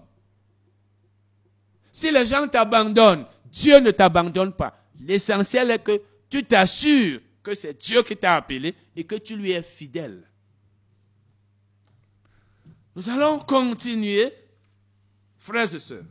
[1.93, 4.77] Si les gens t'abandonnent, Dieu ne t'abandonne pas.
[5.01, 9.53] L'essentiel est que tu t'assures que c'est Dieu qui t'a appelé et que tu lui
[9.53, 10.29] es fidèle.
[12.97, 14.33] Nous allons continuer,
[15.39, 16.05] frères et sœurs,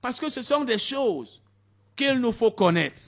[0.00, 1.42] parce que ce sont des choses
[1.96, 3.02] qu'il nous faut connaître.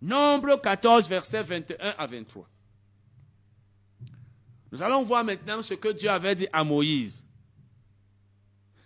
[0.00, 2.48] Nombre 14, versets 21 à 23.
[4.70, 7.24] Nous allons voir maintenant ce que Dieu avait dit à Moïse.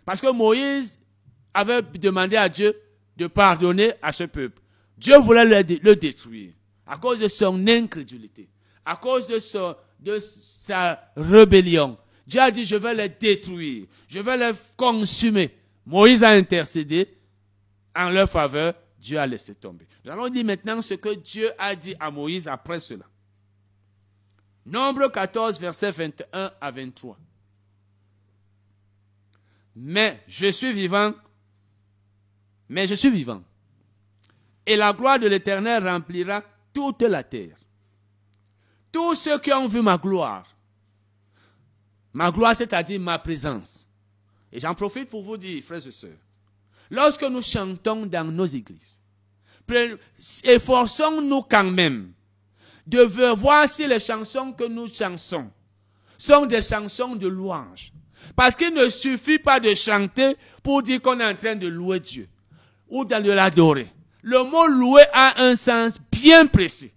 [0.05, 1.01] Parce que Moïse
[1.53, 2.75] avait demandé à Dieu
[3.17, 4.61] de pardonner à ce peuple.
[4.97, 6.53] Dieu voulait le, détruire
[6.87, 8.49] à cause de son incrédulité,
[8.85, 9.39] à cause de,
[10.01, 11.97] de sa rébellion.
[12.27, 15.57] Dieu a dit, je vais les détruire, je vais les consumer.
[15.85, 17.09] Moïse a intercédé
[17.95, 19.87] en leur faveur, Dieu a laissé tomber.
[20.05, 23.05] Nous allons dire maintenant ce que Dieu a dit à Moïse après cela.
[24.65, 27.19] Nombre 14, versets 21 à 23.
[29.75, 31.13] Mais je suis vivant,
[32.69, 33.43] mais je suis vivant.
[34.65, 37.57] Et la gloire de l'Éternel remplira toute la terre.
[38.91, 40.47] Tous ceux qui ont vu ma gloire,
[42.13, 43.87] ma gloire c'est-à-dire ma présence.
[44.53, 46.11] Et j'en profite pour vous dire, frères et sœurs,
[46.91, 49.01] lorsque nous chantons dans nos églises,
[50.45, 52.13] efforçons-nous quand même
[52.87, 53.01] de
[53.33, 55.51] voir si les chansons que nous chansons
[56.19, 57.93] sont des chansons de louange.
[58.37, 62.01] Parce qu'il ne suffit pas de chanter pour dire qu'on est en train de louer
[62.01, 62.29] Dieu
[62.89, 63.89] ou de l'adorer.
[64.23, 66.93] Le mot louer a un sens bien précis.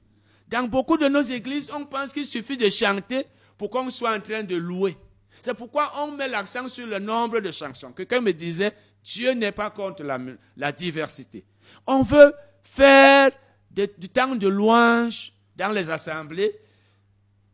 [0.47, 3.25] Dans beaucoup de nos églises, on pense qu'il suffit de chanter
[3.57, 4.95] pour qu'on soit en train de louer.
[5.41, 7.91] C'est pourquoi on met l'accent sur le nombre de chansons.
[7.91, 11.43] Quelqu'un me disait, Dieu n'est pas contre la, diversité.
[11.85, 13.31] On veut faire
[13.71, 16.59] du temps de louange dans les assemblées,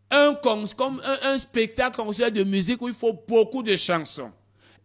[0.10, 0.65] un, comme
[1.23, 4.31] un, spectacle concert de musique où il faut beaucoup de chansons.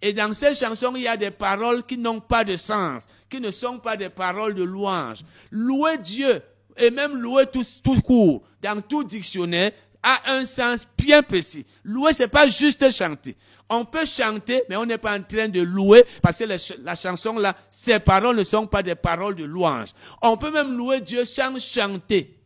[0.02, 3.40] Et dans ces chansons, il y a des paroles qui n'ont pas de sens, qui
[3.40, 5.20] ne sont pas des paroles de louange.
[5.50, 6.42] Louer Dieu,
[6.76, 11.66] et même louer tout, tout court, dans tout dictionnaire, a un sens bien précis.
[11.82, 13.36] Louer, c'est pas juste chanter.
[13.68, 17.38] On peut chanter, mais on n'est pas en train de louer parce que la chanson
[17.38, 19.88] là, ces paroles ne sont pas des paroles de louange.
[20.22, 22.38] On peut même louer Dieu sans chanter.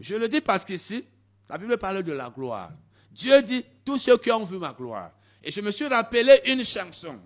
[0.00, 1.04] Je le dis parce qu'ici,
[1.48, 2.70] la Bible parle de la gloire.
[3.12, 5.10] Dieu dit, tous ceux qui ont vu ma gloire.
[5.42, 7.16] Et je me suis rappelé une chanson.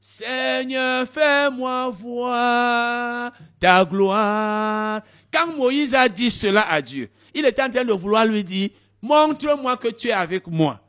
[0.00, 5.02] Seigneur, fais-moi voir ta gloire.
[5.32, 8.70] Quand Moïse a dit cela à Dieu, il était en train de vouloir lui dire,
[9.02, 10.80] montre-moi que tu es avec moi.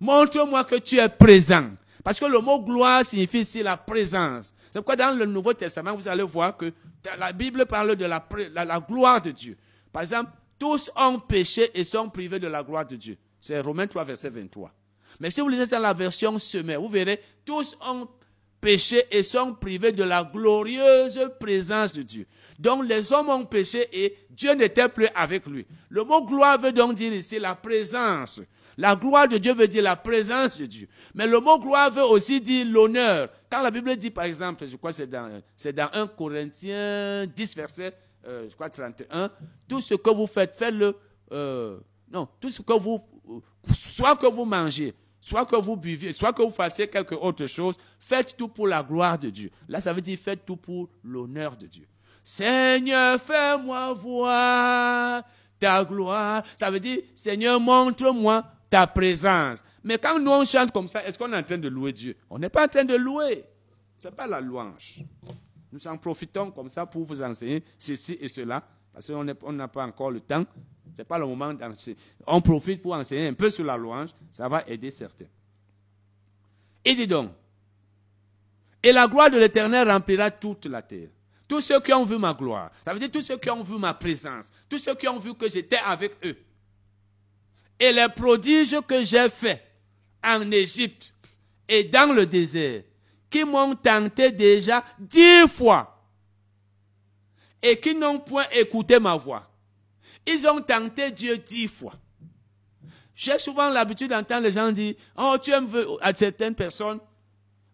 [0.00, 1.70] Montre-moi que tu es présent.
[2.02, 4.54] Parce que le mot gloire signifie ici la présence.
[4.70, 6.72] C'est pourquoi dans le Nouveau Testament, vous allez voir que
[7.18, 9.56] la Bible parle de la, la gloire de Dieu.
[9.92, 13.18] Par exemple, tous ont péché et sont privés de la gloire de Dieu.
[13.38, 14.72] C'est Romains 3, verset 23.
[15.22, 18.08] Mais si vous lisez dans la version semée, vous verrez, tous ont
[18.60, 22.26] péché et sont privés de la glorieuse présence de Dieu.
[22.58, 25.64] Donc les hommes ont péché et Dieu n'était plus avec lui.
[25.90, 28.40] Le mot gloire veut donc dire ici la présence.
[28.76, 30.88] La gloire de Dieu veut dire la présence de Dieu.
[31.14, 33.28] Mais le mot gloire veut aussi dire l'honneur.
[33.48, 37.26] Quand la Bible dit, par exemple, je crois que c'est dans, c'est dans 1 Corinthiens
[37.26, 37.94] 10, verset
[38.26, 39.30] euh, je crois 31,
[39.68, 40.96] tout ce que vous faites, faites-le,
[41.30, 41.78] euh,
[42.10, 43.00] non, tout ce que vous,
[43.72, 47.76] soit que vous mangez, soit que vous buviez, soit que vous fassiez quelque autre chose,
[47.98, 49.50] faites tout pour la gloire de Dieu.
[49.68, 51.86] Là, ça veut dire faites tout pour l'honneur de Dieu.
[52.24, 55.22] Seigneur, fais-moi voir
[55.60, 56.42] ta gloire.
[56.56, 59.64] Ça veut dire, Seigneur, montre-moi ta présence.
[59.84, 62.16] Mais quand nous on chante comme ça, est-ce qu'on est en train de louer Dieu?
[62.28, 63.44] On n'est pas en train de louer.
[63.98, 65.04] Ce n'est pas la louange.
[65.70, 69.84] Nous en profitons comme ça pour vous enseigner ceci et cela, parce qu'on n'a pas
[69.84, 70.44] encore le temps.
[70.94, 71.96] Ce n'est pas le moment d'enseigner.
[72.26, 75.26] On profite pour enseigner un peu sur la louange, ça va aider certains.
[76.84, 77.30] Et dis donc,
[78.82, 81.08] et la gloire de l'Éternel remplira toute la terre.
[81.46, 83.78] Tous ceux qui ont vu ma gloire, ça veut dire tous ceux qui ont vu
[83.78, 86.36] ma présence, tous ceux qui ont vu que j'étais avec eux.
[87.78, 89.62] Et les prodiges que j'ai faits
[90.24, 91.12] en Égypte
[91.68, 92.82] et dans le désert,
[93.30, 95.91] qui m'ont tenté déjà dix fois
[97.62, 99.48] et qui n'ont point écouté ma voix.
[100.26, 101.94] Ils ont tenté Dieu dix fois.
[103.14, 105.68] J'ai souvent l'habitude d'entendre les gens dire, oh, tu aimes
[106.00, 106.98] à certaines personnes,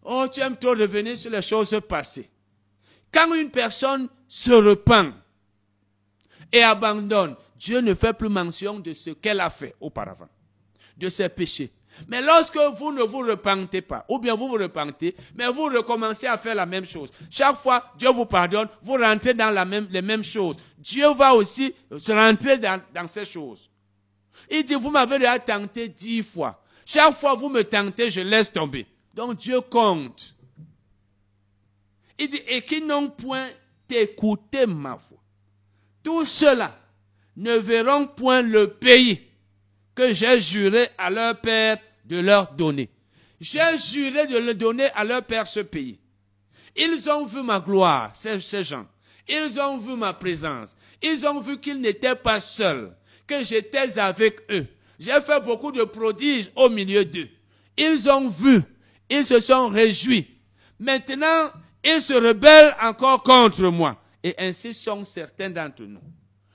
[0.03, 2.29] oh, tu aimes trop revenir sur les choses passées.
[3.11, 5.13] Quand une personne se repent
[6.51, 10.29] et abandonne, Dieu ne fait plus mention de ce qu'elle a fait auparavant,
[10.97, 11.71] de ses péchés.
[12.07, 16.27] Mais lorsque vous ne vous repentez pas, ou bien vous vous repentez, mais vous recommencez
[16.27, 17.09] à faire la même chose.
[17.29, 20.55] Chaque fois, Dieu vous pardonne, vous rentrez dans la même, les mêmes choses.
[20.77, 21.73] Dieu va aussi
[22.07, 23.69] rentrer dans, dans ces choses.
[24.49, 26.61] Il dit, vous m'avez déjà tenté dix fois.
[26.85, 28.87] Chaque fois vous me tentez, je laisse tomber.
[29.13, 30.35] Donc Dieu compte.
[32.17, 33.47] Il dit, et qui n'ont point
[33.89, 35.19] écouté ma voix.
[36.03, 36.77] Tous ceux-là
[37.37, 39.21] ne verront point le pays
[39.99, 42.89] que j'ai juré à leur père de leur donner.
[43.41, 45.99] J'ai juré de le donner à leur père ce pays.
[46.73, 48.87] Ils ont vu ma gloire, ces, ces gens.
[49.27, 50.77] Ils ont vu ma présence.
[51.01, 52.95] Ils ont vu qu'ils n'étaient pas seuls,
[53.27, 54.65] que j'étais avec eux.
[54.97, 57.27] J'ai fait beaucoup de prodiges au milieu d'eux.
[57.77, 58.61] Ils ont vu,
[59.09, 60.27] ils se sont réjouis.
[60.79, 61.51] Maintenant,
[61.83, 64.01] ils se rebellent encore contre moi.
[64.23, 66.01] Et ainsi sont certains d'entre nous.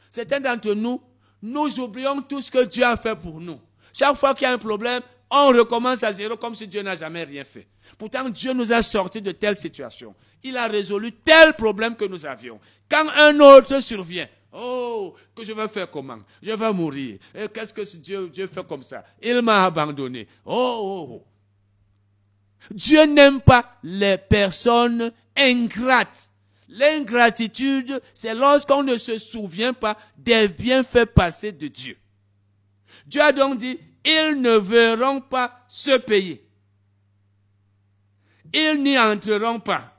[0.09, 1.03] Certains d'entre nous,
[1.45, 3.61] nous oublions tout ce que Dieu a fait pour nous.
[3.93, 6.97] Chaque fois qu'il y a un problème, on recommence à zéro comme si Dieu n'a
[6.97, 7.67] jamais rien fait.
[7.99, 10.15] Pourtant, Dieu nous a sortis de telle situation.
[10.43, 12.59] Il a résolu tel problème que nous avions.
[12.91, 16.21] Quand un autre survient, oh, que je vais faire comment?
[16.43, 17.19] Je vais mourir.
[17.53, 19.05] Qu'est-ce que Dieu, Dieu fait comme ça?
[19.23, 20.27] Il m'a abandonné.
[20.47, 21.25] Oh, oh, oh.
[22.71, 26.31] Dieu n'aime pas les personnes ingrates.
[26.77, 31.97] L'ingratitude, c'est lorsqu'on ne se souvient pas des bienfaits passés de Dieu.
[33.07, 36.41] Dieu a donc dit, ils ne verront pas ce pays.
[38.53, 39.93] Ils n'y entreront pas.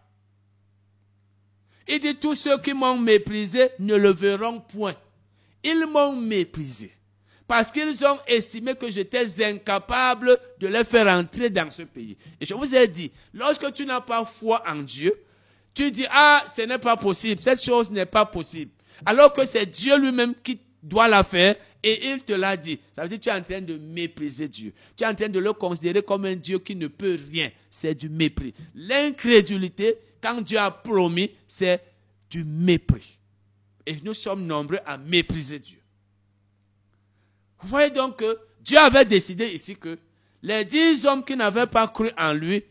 [1.87, 4.95] Il dit, tous ceux qui m'ont méprisé ne le verront point.
[5.63, 6.91] Ils m'ont méprisé.
[7.47, 12.17] Parce qu'ils ont estimé que j'étais incapable de les faire entrer dans ce pays.
[12.41, 15.13] Et je vous ai dit, lorsque tu n'as pas foi en Dieu,
[15.75, 18.71] tu dis, ah, ce n'est pas possible, cette chose n'est pas possible.
[19.05, 22.79] Alors que c'est Dieu lui-même qui doit la faire et il te l'a dit.
[22.93, 24.73] Ça veut dire que tu es en train de mépriser Dieu.
[24.95, 27.51] Tu es en train de le considérer comme un Dieu qui ne peut rien.
[27.69, 28.53] C'est du mépris.
[28.73, 31.83] L'incrédulité, quand Dieu a promis, c'est
[32.29, 33.19] du mépris.
[33.85, 35.79] Et nous sommes nombreux à mépriser Dieu.
[37.61, 39.99] Vous voyez donc que Dieu avait décidé ici que
[40.41, 42.63] les dix hommes qui n'avaient pas cru en lui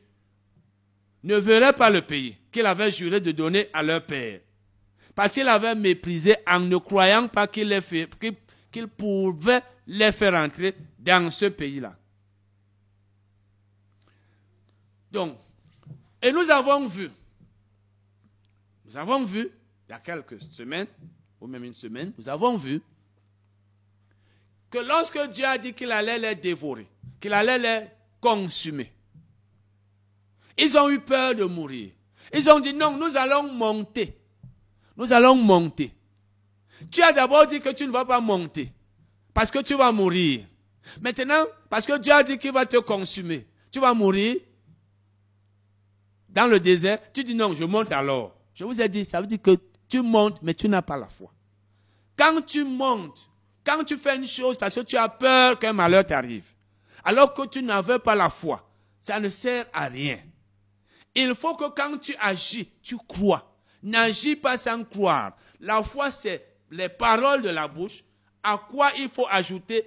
[1.22, 4.40] ne verraient pas le pays qu'il avait juré de donner à leur père.
[5.12, 7.68] Parce qu'il avait méprisé en ne croyant pas qu'il
[8.96, 11.96] pouvait les faire entrer dans ce pays-là.
[15.10, 15.36] Donc,
[16.22, 17.10] et nous avons vu,
[18.86, 19.50] nous avons vu,
[19.88, 20.86] il y a quelques semaines,
[21.40, 22.80] ou même une semaine, nous avons vu
[24.70, 26.86] que lorsque Dieu a dit qu'il allait les dévorer,
[27.20, 27.86] qu'il allait les
[28.20, 28.92] consumer,
[30.56, 31.90] ils ont eu peur de mourir.
[32.34, 34.18] Ils ont dit non, nous allons monter.
[34.96, 35.92] Nous allons monter.
[36.90, 38.72] Tu as d'abord dit que tu ne vas pas monter
[39.32, 40.44] parce que tu vas mourir.
[41.00, 44.36] Maintenant, parce que Dieu a dit qu'il va te consumer, tu vas mourir
[46.28, 46.98] dans le désert.
[47.12, 48.36] Tu dis non, je monte alors.
[48.54, 49.56] Je vous ai dit, ça veut dire que
[49.88, 51.32] tu montes, mais tu n'as pas la foi.
[52.16, 53.28] Quand tu montes,
[53.64, 56.44] quand tu fais une chose parce que tu as peur qu'un malheur t'arrive,
[57.02, 58.68] alors que tu n'avais pas la foi,
[59.00, 60.18] ça ne sert à rien.
[61.14, 63.56] Il faut que quand tu agis, tu crois.
[63.82, 65.36] N'agis pas sans croire.
[65.60, 68.02] La foi, c'est les paroles de la bouche,
[68.42, 69.86] à quoi il faut ajouter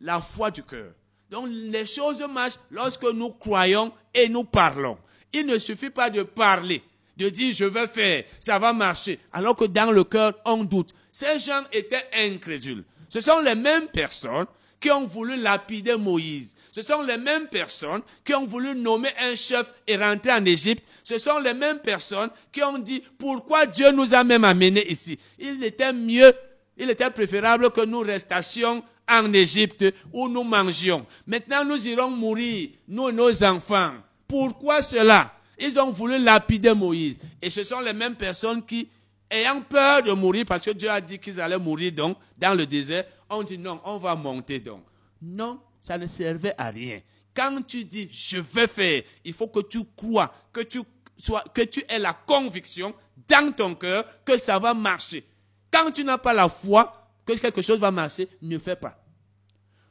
[0.00, 0.92] la foi du cœur.
[1.30, 4.98] Donc les choses marchent lorsque nous croyons et nous parlons.
[5.32, 6.82] Il ne suffit pas de parler,
[7.16, 10.94] de dire je vais faire, ça va marcher, alors que dans le cœur on doute.
[11.10, 12.84] Ces gens étaient incrédules.
[13.08, 14.46] Ce sont les mêmes personnes
[14.82, 16.56] qui ont voulu lapider Moïse.
[16.72, 20.84] Ce sont les mêmes personnes qui ont voulu nommer un chef et rentrer en Égypte.
[21.04, 25.18] Ce sont les mêmes personnes qui ont dit pourquoi Dieu nous a même amenés ici?
[25.38, 26.34] Il était mieux,
[26.76, 31.06] il était préférable que nous restassions en Égypte où nous mangions.
[31.28, 33.92] Maintenant nous irons mourir, nous et nos enfants.
[34.26, 35.32] Pourquoi cela?
[35.58, 37.18] Ils ont voulu lapider Moïse.
[37.40, 38.88] Et ce sont les mêmes personnes qui,
[39.30, 42.66] ayant peur de mourir, parce que Dieu a dit qu'ils allaient mourir donc dans le
[42.66, 44.84] désert, on dit non, on va monter donc.
[45.20, 47.00] Non, ça ne servait à rien.
[47.34, 50.80] Quand tu dis je vais faire, il faut que tu crois, que tu
[51.16, 52.94] sois, que tu aies la conviction
[53.28, 55.24] dans ton cœur que ça va marcher.
[55.70, 58.98] Quand tu n'as pas la foi que quelque chose va marcher, ne fais pas.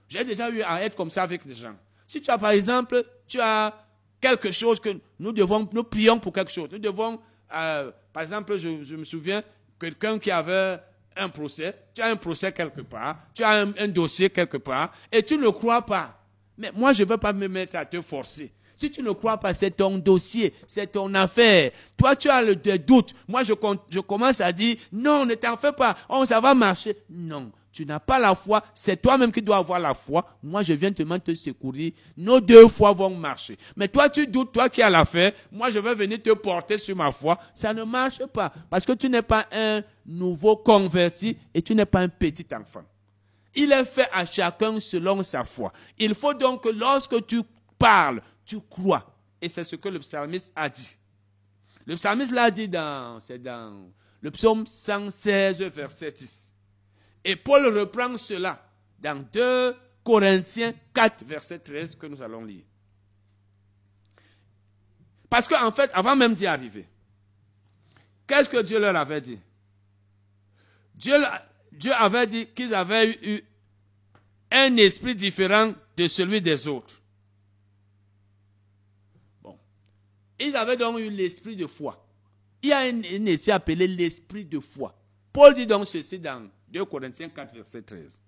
[0.07, 1.75] J'ai déjà eu à être comme ça avec des gens.
[2.05, 3.73] Si tu as par exemple, tu as
[4.19, 6.69] quelque chose que nous devons, nous prions pour quelque chose.
[6.71, 7.19] Nous devons,
[7.53, 9.41] euh, par exemple, je, je me souviens,
[9.79, 10.79] quelqu'un qui avait
[11.17, 15.21] un procès, tu as un procès quelque part, tu as un, dossier quelque part, et
[15.23, 16.17] tu ne crois pas.
[16.57, 18.51] Mais moi, je ne veux pas me mettre à te forcer.
[18.75, 21.71] Si tu ne crois pas, c'est ton dossier, c'est ton affaire.
[21.95, 23.13] Toi, tu as le doute.
[23.27, 23.53] Moi, je,
[23.89, 25.95] je commence à dire, non, ne t'en fais pas.
[26.09, 26.97] Oh, ça va marcher.
[27.09, 27.51] Non.
[27.71, 30.25] Tu n'as pas la foi, c'est toi-même qui dois avoir la foi.
[30.43, 31.93] Moi, je viens te te secourir.
[32.17, 33.57] Nos deux fois vont marcher.
[33.77, 35.31] Mais toi, tu doutes, toi qui as la foi.
[35.51, 37.39] Moi, je vais venir te porter sur ma foi.
[37.55, 38.51] Ça ne marche pas.
[38.69, 42.83] Parce que tu n'es pas un nouveau converti et tu n'es pas un petit enfant.
[43.55, 45.71] Il est fait à chacun selon sa foi.
[45.97, 47.41] Il faut donc que lorsque tu
[47.77, 49.15] parles, tu crois.
[49.41, 50.95] Et c'est ce que le psalmiste a dit.
[51.85, 53.89] Le psalmiste l'a dit dans, c'est dans
[54.21, 56.50] le psaume 116, verset 10.
[57.23, 58.67] Et Paul reprend cela
[58.99, 62.63] dans 2 Corinthiens 4, verset 13 que nous allons lire.
[65.29, 66.87] Parce qu'en fait, avant même d'y arriver,
[68.27, 69.39] qu'est-ce que Dieu leur avait dit?
[70.95, 71.15] Dieu,
[71.71, 73.43] Dieu avait dit qu'ils avaient eu
[74.51, 77.01] un esprit différent de celui des autres.
[79.41, 79.57] Bon.
[80.39, 82.05] Ils avaient donc eu l'esprit de foi.
[82.61, 84.95] Il y a un esprit appelé l'esprit de foi.
[85.31, 88.21] Paul dit donc ceci dans 2 Corinthiens 4, verset 13.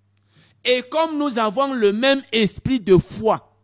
[0.65, 3.57] Et comme nous avons le même esprit de foi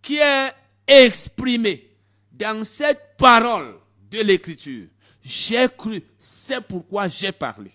[0.00, 0.52] qui est
[0.86, 1.96] exprimé
[2.32, 3.76] dans cette parole
[4.10, 4.86] de l'Écriture,
[5.22, 7.70] j'ai cru, c'est pourquoi j'ai parlé.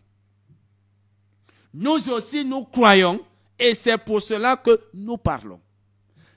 [1.73, 3.23] Nous aussi, nous croyons,
[3.59, 5.59] et c'est pour cela que nous parlons.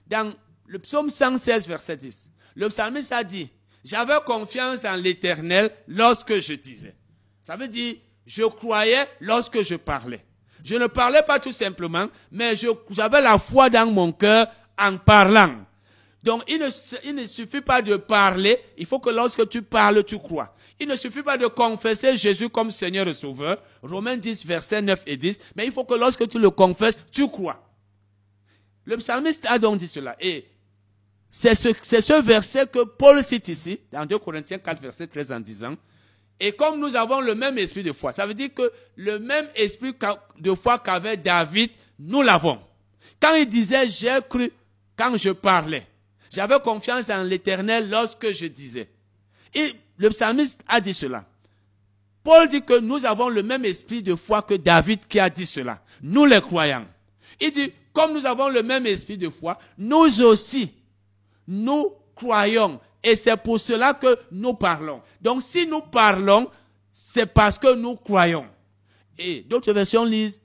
[0.07, 0.33] Dans
[0.67, 3.49] le psaume 116, verset 10, le psalmiste a dit,
[3.85, 6.95] j'avais confiance en l'Éternel lorsque je disais.
[7.43, 7.97] Ça veut dire,
[8.27, 10.25] je croyais lorsque je parlais.
[10.65, 12.55] Je ne parlais pas tout simplement, mais
[12.91, 15.65] j'avais la foi dans mon cœur en parlant.
[16.25, 16.59] Donc il
[17.15, 20.57] ne, suffit pas de parler, il faut que lorsque tu parles, tu crois.
[20.81, 25.05] Il ne suffit pas de confesser Jésus comme Seigneur et Sauveur, Romains 10, versets 9
[25.07, 27.63] et 10, mais il faut que lorsque tu le confesses, tu crois.
[28.85, 30.17] Le psalmiste a donc dit cela.
[30.21, 30.47] Et
[31.31, 35.41] c'est ce, ce verset que Paul cite ici, dans 2 Corinthiens 4, verset 13 en
[35.41, 35.77] disant,
[36.39, 39.49] et comme nous avons le même esprit de foi, ça veut dire que le même
[39.55, 39.95] esprit
[40.39, 42.59] de foi qu'avait David, nous l'avons.
[43.21, 44.53] Quand il disait j'ai cru
[44.97, 45.87] quand je parlais,
[46.31, 48.89] j'avais confiance en l'éternel lorsque je disais.
[49.55, 51.25] Et le psalmiste a dit cela.
[52.23, 55.47] Paul dit que nous avons le même esprit de foi que David qui a dit
[55.47, 55.81] cela.
[56.03, 56.87] Nous les croyants.
[57.41, 60.73] Il dit, comme nous avons le même esprit de foi, nous aussi,
[61.47, 65.01] nous croyons et c'est pour cela que nous parlons.
[65.21, 66.51] Donc si nous parlons,
[66.93, 68.47] c'est parce que nous croyons.
[69.17, 70.43] Et d'autres versions lisent,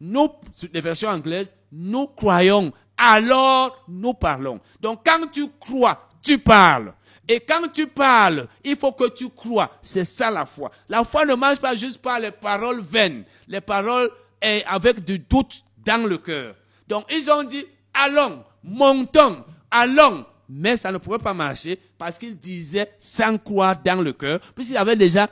[0.00, 0.28] nous,
[0.72, 4.60] les versions anglaises, nous croyons, alors nous parlons.
[4.80, 6.94] Donc quand tu crois, tu parles.
[7.26, 9.72] Et quand tu parles, il faut que tu crois.
[9.82, 10.70] C'est ça la foi.
[10.88, 14.08] La foi ne marche pas juste par les paroles vaines, les paroles
[14.66, 16.54] avec du doute dans le cœur.
[16.86, 22.36] Donc ils ont dit, allons, montons, allons, mais ça ne pouvait pas marcher parce qu'il
[22.36, 25.28] disait sans croire dans le cœur, puisqu'ils avaient déjà,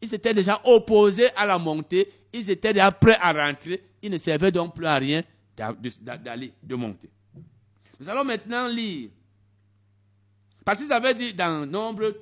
[0.00, 4.18] ils s'étaient déjà opposés à la montée, ils étaient déjà prêts à rentrer, ils ne
[4.18, 5.22] servaient donc plus à rien
[5.56, 7.10] d'aller, de monter.
[8.00, 9.10] Nous allons maintenant lire.
[10.64, 12.14] Parce qu'ils avaient dit dans Nombre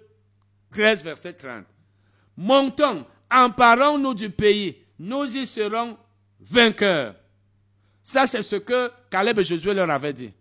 [0.72, 1.64] 13, verset 30,
[2.36, 5.96] Montons, emparons-nous du pays, nous y serons
[6.40, 7.14] vainqueurs.
[8.02, 10.32] Ça, c'est ce que Caleb et Josué leur avaient dit.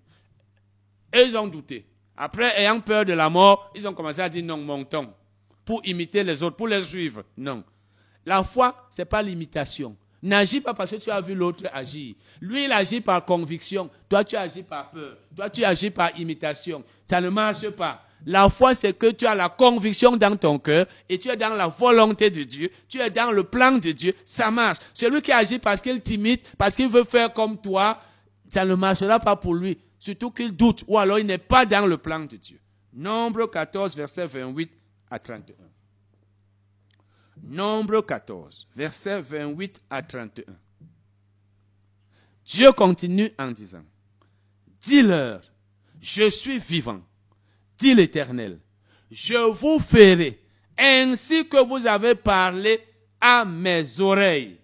[1.14, 1.86] Ils ont douté.
[2.22, 5.14] Après, ayant peur de la mort, ils ont commencé à dire non, montons.
[5.64, 7.24] Pour imiter les autres, pour les suivre.
[7.38, 7.64] Non.
[8.26, 9.96] La foi, c'est pas l'imitation.
[10.22, 12.16] N'agis pas parce que tu as vu l'autre agir.
[12.42, 13.90] Lui, il agit par conviction.
[14.10, 15.16] Toi, tu agis par peur.
[15.34, 16.84] Toi, tu agis par imitation.
[17.06, 18.04] Ça ne marche pas.
[18.26, 21.54] La foi, c'est que tu as la conviction dans ton cœur et tu es dans
[21.56, 22.70] la volonté de Dieu.
[22.90, 24.14] Tu es dans le plan de Dieu.
[24.26, 24.80] Ça marche.
[24.94, 27.98] Celui qui agit parce qu'il t'imite, parce qu'il veut faire comme toi,
[28.50, 31.86] ça ne marchera pas pour lui surtout qu'il doute, ou alors il n'est pas dans
[31.86, 32.60] le plan de Dieu.
[32.94, 34.72] Nombre 14, verset 28
[35.12, 35.56] à 31.
[37.44, 40.44] Nombre 14, verset 28 à 31.
[42.46, 43.84] Dieu continue en disant,
[44.80, 45.42] Dis-leur,
[46.02, 47.02] je suis vivant,
[47.78, 48.60] dit l'Éternel,
[49.12, 50.42] je vous ferai
[50.78, 52.80] ainsi que vous avez parlé
[53.20, 54.58] à mes oreilles.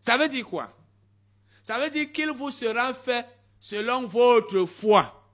[0.00, 0.72] Ça veut dire quoi?
[1.62, 3.26] Ça veut dire qu'il vous sera fait
[3.64, 5.32] selon votre foi.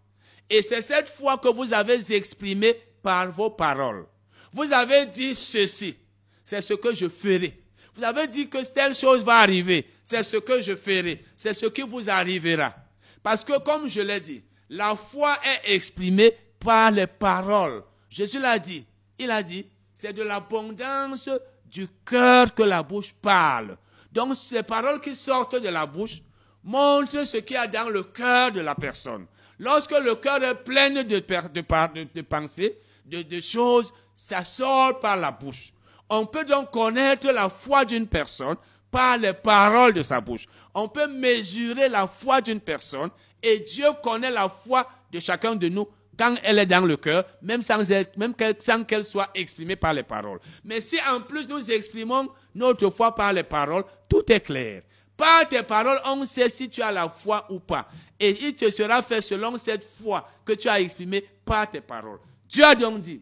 [0.48, 4.06] Et c'est cette foi que vous avez exprimée par vos paroles.
[4.52, 5.96] Vous avez dit ceci,
[6.44, 7.60] c'est ce que je ferai.
[7.92, 11.66] Vous avez dit que telle chose va arriver, c'est ce que je ferai, c'est ce
[11.66, 12.72] qui vous arrivera.
[13.20, 17.82] Parce que comme je l'ai dit, la foi est exprimée par les paroles.
[18.08, 18.84] Jésus l'a dit.
[19.18, 21.28] Il a dit, c'est de l'abondance
[21.66, 23.76] du cœur que la bouche parle.
[24.12, 26.22] Donc, les paroles qui sortent de la bouche
[26.64, 29.26] montre ce qu'il y a dans le cœur de la personne.
[29.58, 35.30] Lorsque le cœur est plein de, de, pensées, de, de choses, ça sort par la
[35.30, 35.72] bouche.
[36.08, 38.56] On peut donc connaître la foi d'une personne
[38.90, 40.46] par les paroles de sa bouche.
[40.74, 43.11] On peut mesurer la foi d'une personne
[43.42, 45.86] et Dieu connaît la foi de chacun de nous
[46.18, 47.78] quand elle est dans le cœur, même sans,
[48.16, 50.38] même sans qu'elle soit exprimée par les paroles.
[50.64, 54.82] Mais si en plus nous exprimons notre foi par les paroles, tout est clair.
[55.20, 57.86] Par tes paroles, on sait si tu as la foi ou pas.
[58.18, 62.20] Et il te sera fait selon cette foi que tu as exprimée par tes paroles.
[62.48, 63.20] Dieu a donc dit,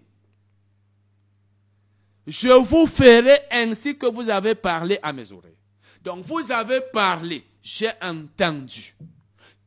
[2.25, 5.57] je vous ferai ainsi que vous avez parlé à mes oreilles.
[6.05, 8.95] Donc vous avez parlé, j'ai entendu.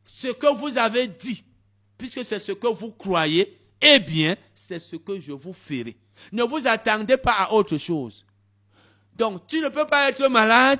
[0.02, 1.44] Ce que vous avez dit,
[1.98, 5.98] puisque c'est ce que vous croyez, eh bien, c'est ce que je vous ferai.
[6.32, 8.26] Ne vous attendez pas à autre chose.
[9.18, 10.80] Donc, tu ne peux pas être malade,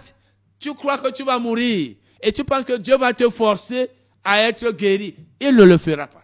[0.62, 3.90] tu crois que tu vas mourir, et tu penses que Dieu va te forcer
[4.24, 5.16] à être guéri.
[5.40, 6.24] Il ne le fera pas.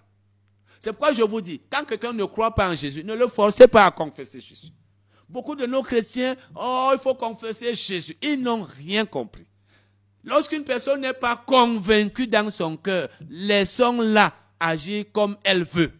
[0.79, 3.67] C'est pourquoi je vous dis, quand quelqu'un ne croit pas en Jésus, ne le forcez
[3.67, 4.69] pas à confesser Jésus.
[5.27, 8.15] Beaucoup de nos chrétiens, oh, il faut confesser Jésus.
[8.21, 9.45] Ils n'ont rien compris.
[10.23, 15.91] Lorsqu'une personne n'est pas convaincue dans son cœur, laissons-la agir comme elle veut.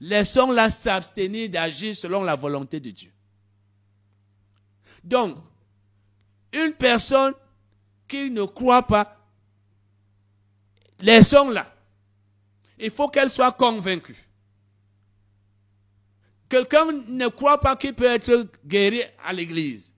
[0.00, 3.10] Laissons-la s'abstenir d'agir selon la volonté de Dieu.
[5.02, 5.36] Donc,
[6.52, 7.34] une personne
[8.08, 9.16] qui ne croit pas,
[11.00, 11.66] laissons-la.
[12.78, 14.16] Il faut qu'elle soit convaincue.
[16.48, 19.92] Quelqu'un ne croit pas qu'il peut être guéri à l'église.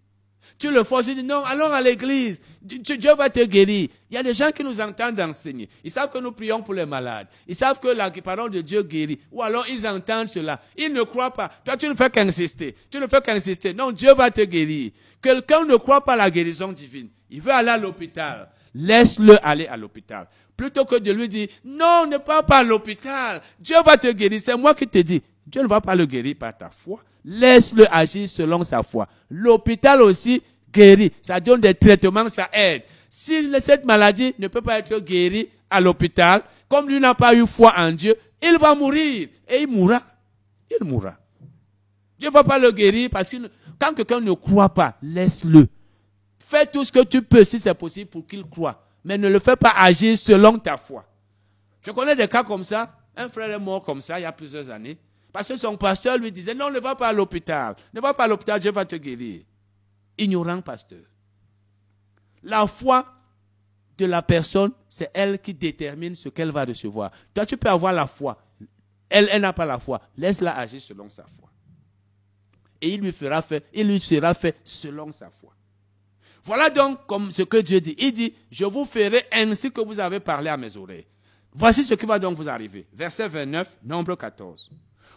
[0.58, 2.40] Tu le forces, tu dis non, allons à l'église.
[2.62, 3.88] Dieu va te guérir.
[4.08, 5.68] Il y a des gens qui nous entendent enseigner.
[5.82, 7.26] Ils savent que nous prions pour les malades.
[7.48, 9.18] Ils savent que la parole de Dieu guérit.
[9.32, 10.60] Ou alors ils entendent cela.
[10.76, 11.50] Ils ne croient pas.
[11.64, 12.76] Toi, tu ne fais qu'insister.
[12.90, 13.74] Tu ne fais qu'insister.
[13.74, 14.92] Non, Dieu va te guérir.
[15.22, 17.08] Quelqu'un ne croit pas à la guérison divine.
[17.30, 18.48] Il veut aller à l'hôpital.
[18.74, 20.26] Laisse-le aller à l'hôpital.
[20.56, 23.40] Plutôt que de lui dire, non, ne pars pas à l'hôpital.
[23.58, 24.40] Dieu va te guérir.
[24.40, 25.22] C'est moi qui te dis.
[25.46, 27.00] Dieu ne va pas le guérir par ta foi.
[27.24, 29.08] Laisse-le agir selon sa foi.
[29.30, 30.42] L'hôpital aussi,
[30.72, 31.12] guéri.
[31.22, 32.82] Ça donne des traitements, ça aide.
[33.08, 37.46] Si cette maladie ne peut pas être guérie à l'hôpital, comme lui n'a pas eu
[37.46, 39.28] foi en Dieu, il va mourir.
[39.48, 40.02] Et il mourra.
[40.70, 41.16] Il mourra.
[42.22, 43.36] Dieu ne va pas le guérir parce que
[43.80, 45.66] quand quelqu'un ne croit pas, laisse-le.
[46.38, 48.86] Fais tout ce que tu peux si c'est possible pour qu'il croit.
[49.02, 51.04] Mais ne le fais pas agir selon ta foi.
[51.84, 52.96] Je connais des cas comme ça.
[53.16, 54.98] Un frère est mort comme ça il y a plusieurs années.
[55.32, 57.74] Parce que son pasteur lui disait, non, ne va pas à l'hôpital.
[57.92, 59.42] Ne va pas à l'hôpital, Dieu va te guérir
[60.16, 61.02] ignorant pasteur.
[62.44, 63.04] La foi
[63.98, 67.10] de la personne, c'est elle qui détermine ce qu'elle va recevoir.
[67.34, 68.40] Toi, tu peux avoir la foi.
[69.08, 70.00] Elle, elle n'a pas la foi.
[70.16, 71.51] Laisse-la agir selon sa foi.
[72.82, 75.54] Et il lui fera il lui sera fait selon sa foi.
[76.42, 76.98] Voilà donc
[77.30, 77.94] ce que Dieu dit.
[77.98, 81.06] Il dit, je vous ferai ainsi que vous avez parlé à mes oreilles.
[81.54, 82.86] Voici ce qui va donc vous arriver.
[82.92, 84.68] Verset 29, nombre 14.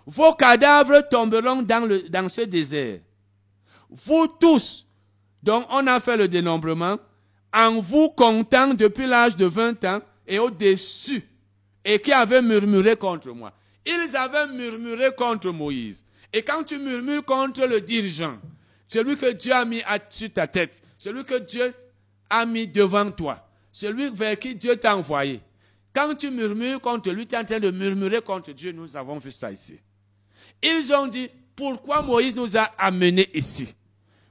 [0.05, 2.99] Vos cadavres tomberont dans, dans ce désert.
[3.89, 4.85] Vous tous,
[5.41, 6.97] donc, on a fait le dénombrement
[7.53, 11.23] en vous comptant depuis l'âge de 20 ans et au-dessus,
[11.83, 13.53] et qui avaient murmuré contre moi.
[13.85, 16.03] Ils avaient murmuré contre Moïse.
[16.35, 18.37] Et quand tu murmures contre le dirigeant,
[18.89, 21.73] celui que Dieu a mis sur ta tête, celui que Dieu
[22.29, 25.39] a mis devant toi, celui vers qui Dieu t'a envoyé,
[25.93, 28.73] quand tu murmures contre lui, tu es en train de murmurer contre Dieu.
[28.73, 29.79] Nous avons vu ça ici.
[30.61, 33.73] Ils ont dit, pourquoi Moïse nous a amenés ici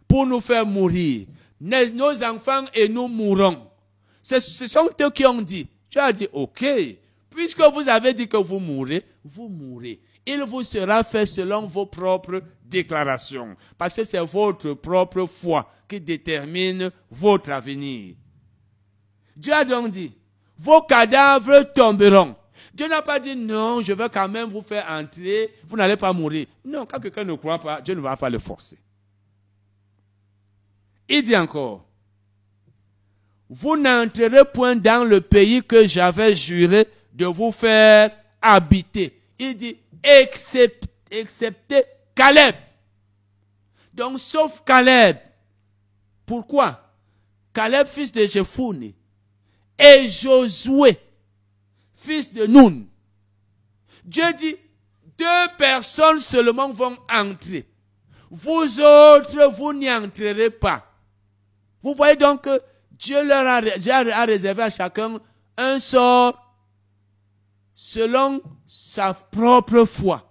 [0.07, 1.27] pour nous faire mourir?
[1.59, 3.67] Nos enfants et nous mourrons.
[4.21, 5.67] Ce sont eux qui ont dit.
[5.89, 6.67] Tu as dit, ok,
[7.31, 10.01] puisque vous avez dit que vous mourrez, vous mourrez.
[10.27, 13.57] Il vous sera fait selon vos propres déclarations.
[13.77, 18.14] Parce que c'est votre propre foi qui détermine votre avenir.
[19.37, 20.12] Dieu a donc dit,
[20.57, 22.37] vos cadavres tomberont.
[22.72, 26.12] Dieu n'a pas dit non, je vais quand même vous faire entrer, vous n'allez pas
[26.12, 26.47] mourir.
[26.64, 28.79] Non, quand quelqu'un ne croit pas, Dieu ne va pas le forcer.
[31.09, 31.85] Il dit encore,
[33.49, 38.11] vous n'entrerez point dans le pays que j'avais juré de vous faire
[38.41, 39.20] habiter.
[39.39, 41.85] Il dit, excepté
[42.15, 42.55] Caleb.
[43.93, 45.19] Donc, sauf Caleb.
[46.27, 46.81] Pourquoi?
[47.53, 48.93] Caleb, fils de Jephoune,
[49.79, 50.99] et Josué,
[51.95, 52.87] fils de Nun.
[54.05, 54.57] Dieu dit,
[55.17, 57.67] deux personnes seulement vont entrer.
[58.31, 60.91] Vous autres, vous n'y entrerez pas.
[61.83, 65.21] Vous voyez donc que Dieu leur a, a réservé à chacun
[65.57, 66.43] un sort
[67.75, 70.31] selon sa propre foi.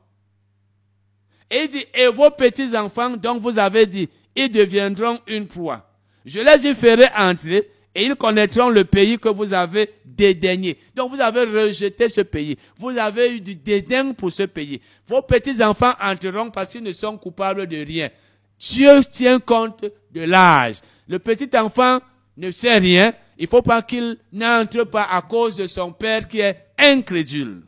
[1.52, 5.90] Et il dit, et vos petits-enfants dont vous avez dit, ils deviendront une proie.
[6.26, 10.78] Je les y ferai entrer et ils connaîtront le pays que vous avez dédaigné.
[10.96, 12.58] Donc vous avez rejeté ce pays.
[12.78, 14.82] Vous avez eu du dédain pour ce pays.
[15.06, 18.10] Vos petits-enfants entreront parce qu'ils ne sont coupables de rien.
[18.58, 20.78] Dieu tient compte de l'âge.
[21.08, 22.00] Le petit enfant
[22.38, 23.14] ne sait rien.
[23.38, 27.64] Il faut pas qu'il n'entre pas à cause de son père qui est incrédule.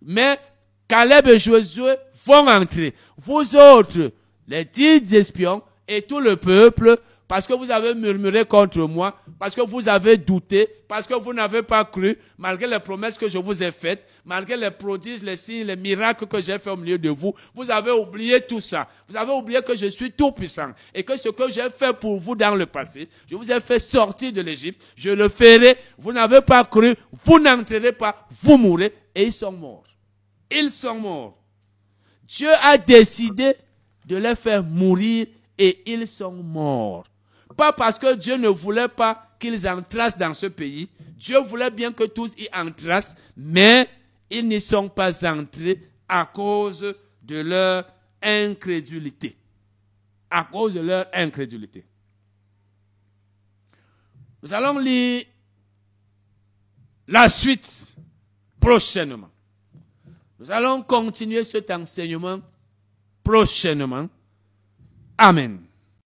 [0.00, 0.38] Mais
[0.88, 1.94] Caleb et Josué
[2.24, 2.94] vont entrer.
[3.16, 4.12] Vous autres,
[4.48, 6.98] les dix espions et tout le peuple,
[7.32, 11.32] parce que vous avez murmuré contre moi, parce que vous avez douté, parce que vous
[11.32, 15.36] n'avez pas cru, malgré les promesses que je vous ai faites, malgré les prodiges, les
[15.36, 18.86] signes, les miracles que j'ai fait au milieu de vous, vous avez oublié tout ça.
[19.08, 22.20] Vous avez oublié que je suis tout puissant et que ce que j'ai fait pour
[22.20, 26.12] vous dans le passé, je vous ai fait sortir de l'Égypte, je le ferai, vous
[26.12, 29.84] n'avez pas cru, vous n'entrerez pas, vous mourrez et ils sont morts.
[30.50, 31.38] Ils sont morts.
[32.24, 33.54] Dieu a décidé
[34.04, 35.24] de les faire mourir
[35.56, 37.06] et ils sont morts.
[37.56, 40.88] Pas parce que Dieu ne voulait pas qu'ils entrassent dans ce pays.
[41.16, 43.88] Dieu voulait bien que tous y entrassent, mais
[44.30, 47.84] ils n'y sont pas entrés à cause de leur
[48.22, 49.36] incrédulité.
[50.30, 51.84] À cause de leur incrédulité.
[54.42, 55.24] Nous allons lire
[57.06, 57.94] la suite
[58.58, 59.30] prochainement.
[60.38, 62.40] Nous allons continuer cet enseignement
[63.22, 64.08] prochainement.
[65.16, 65.60] Amen.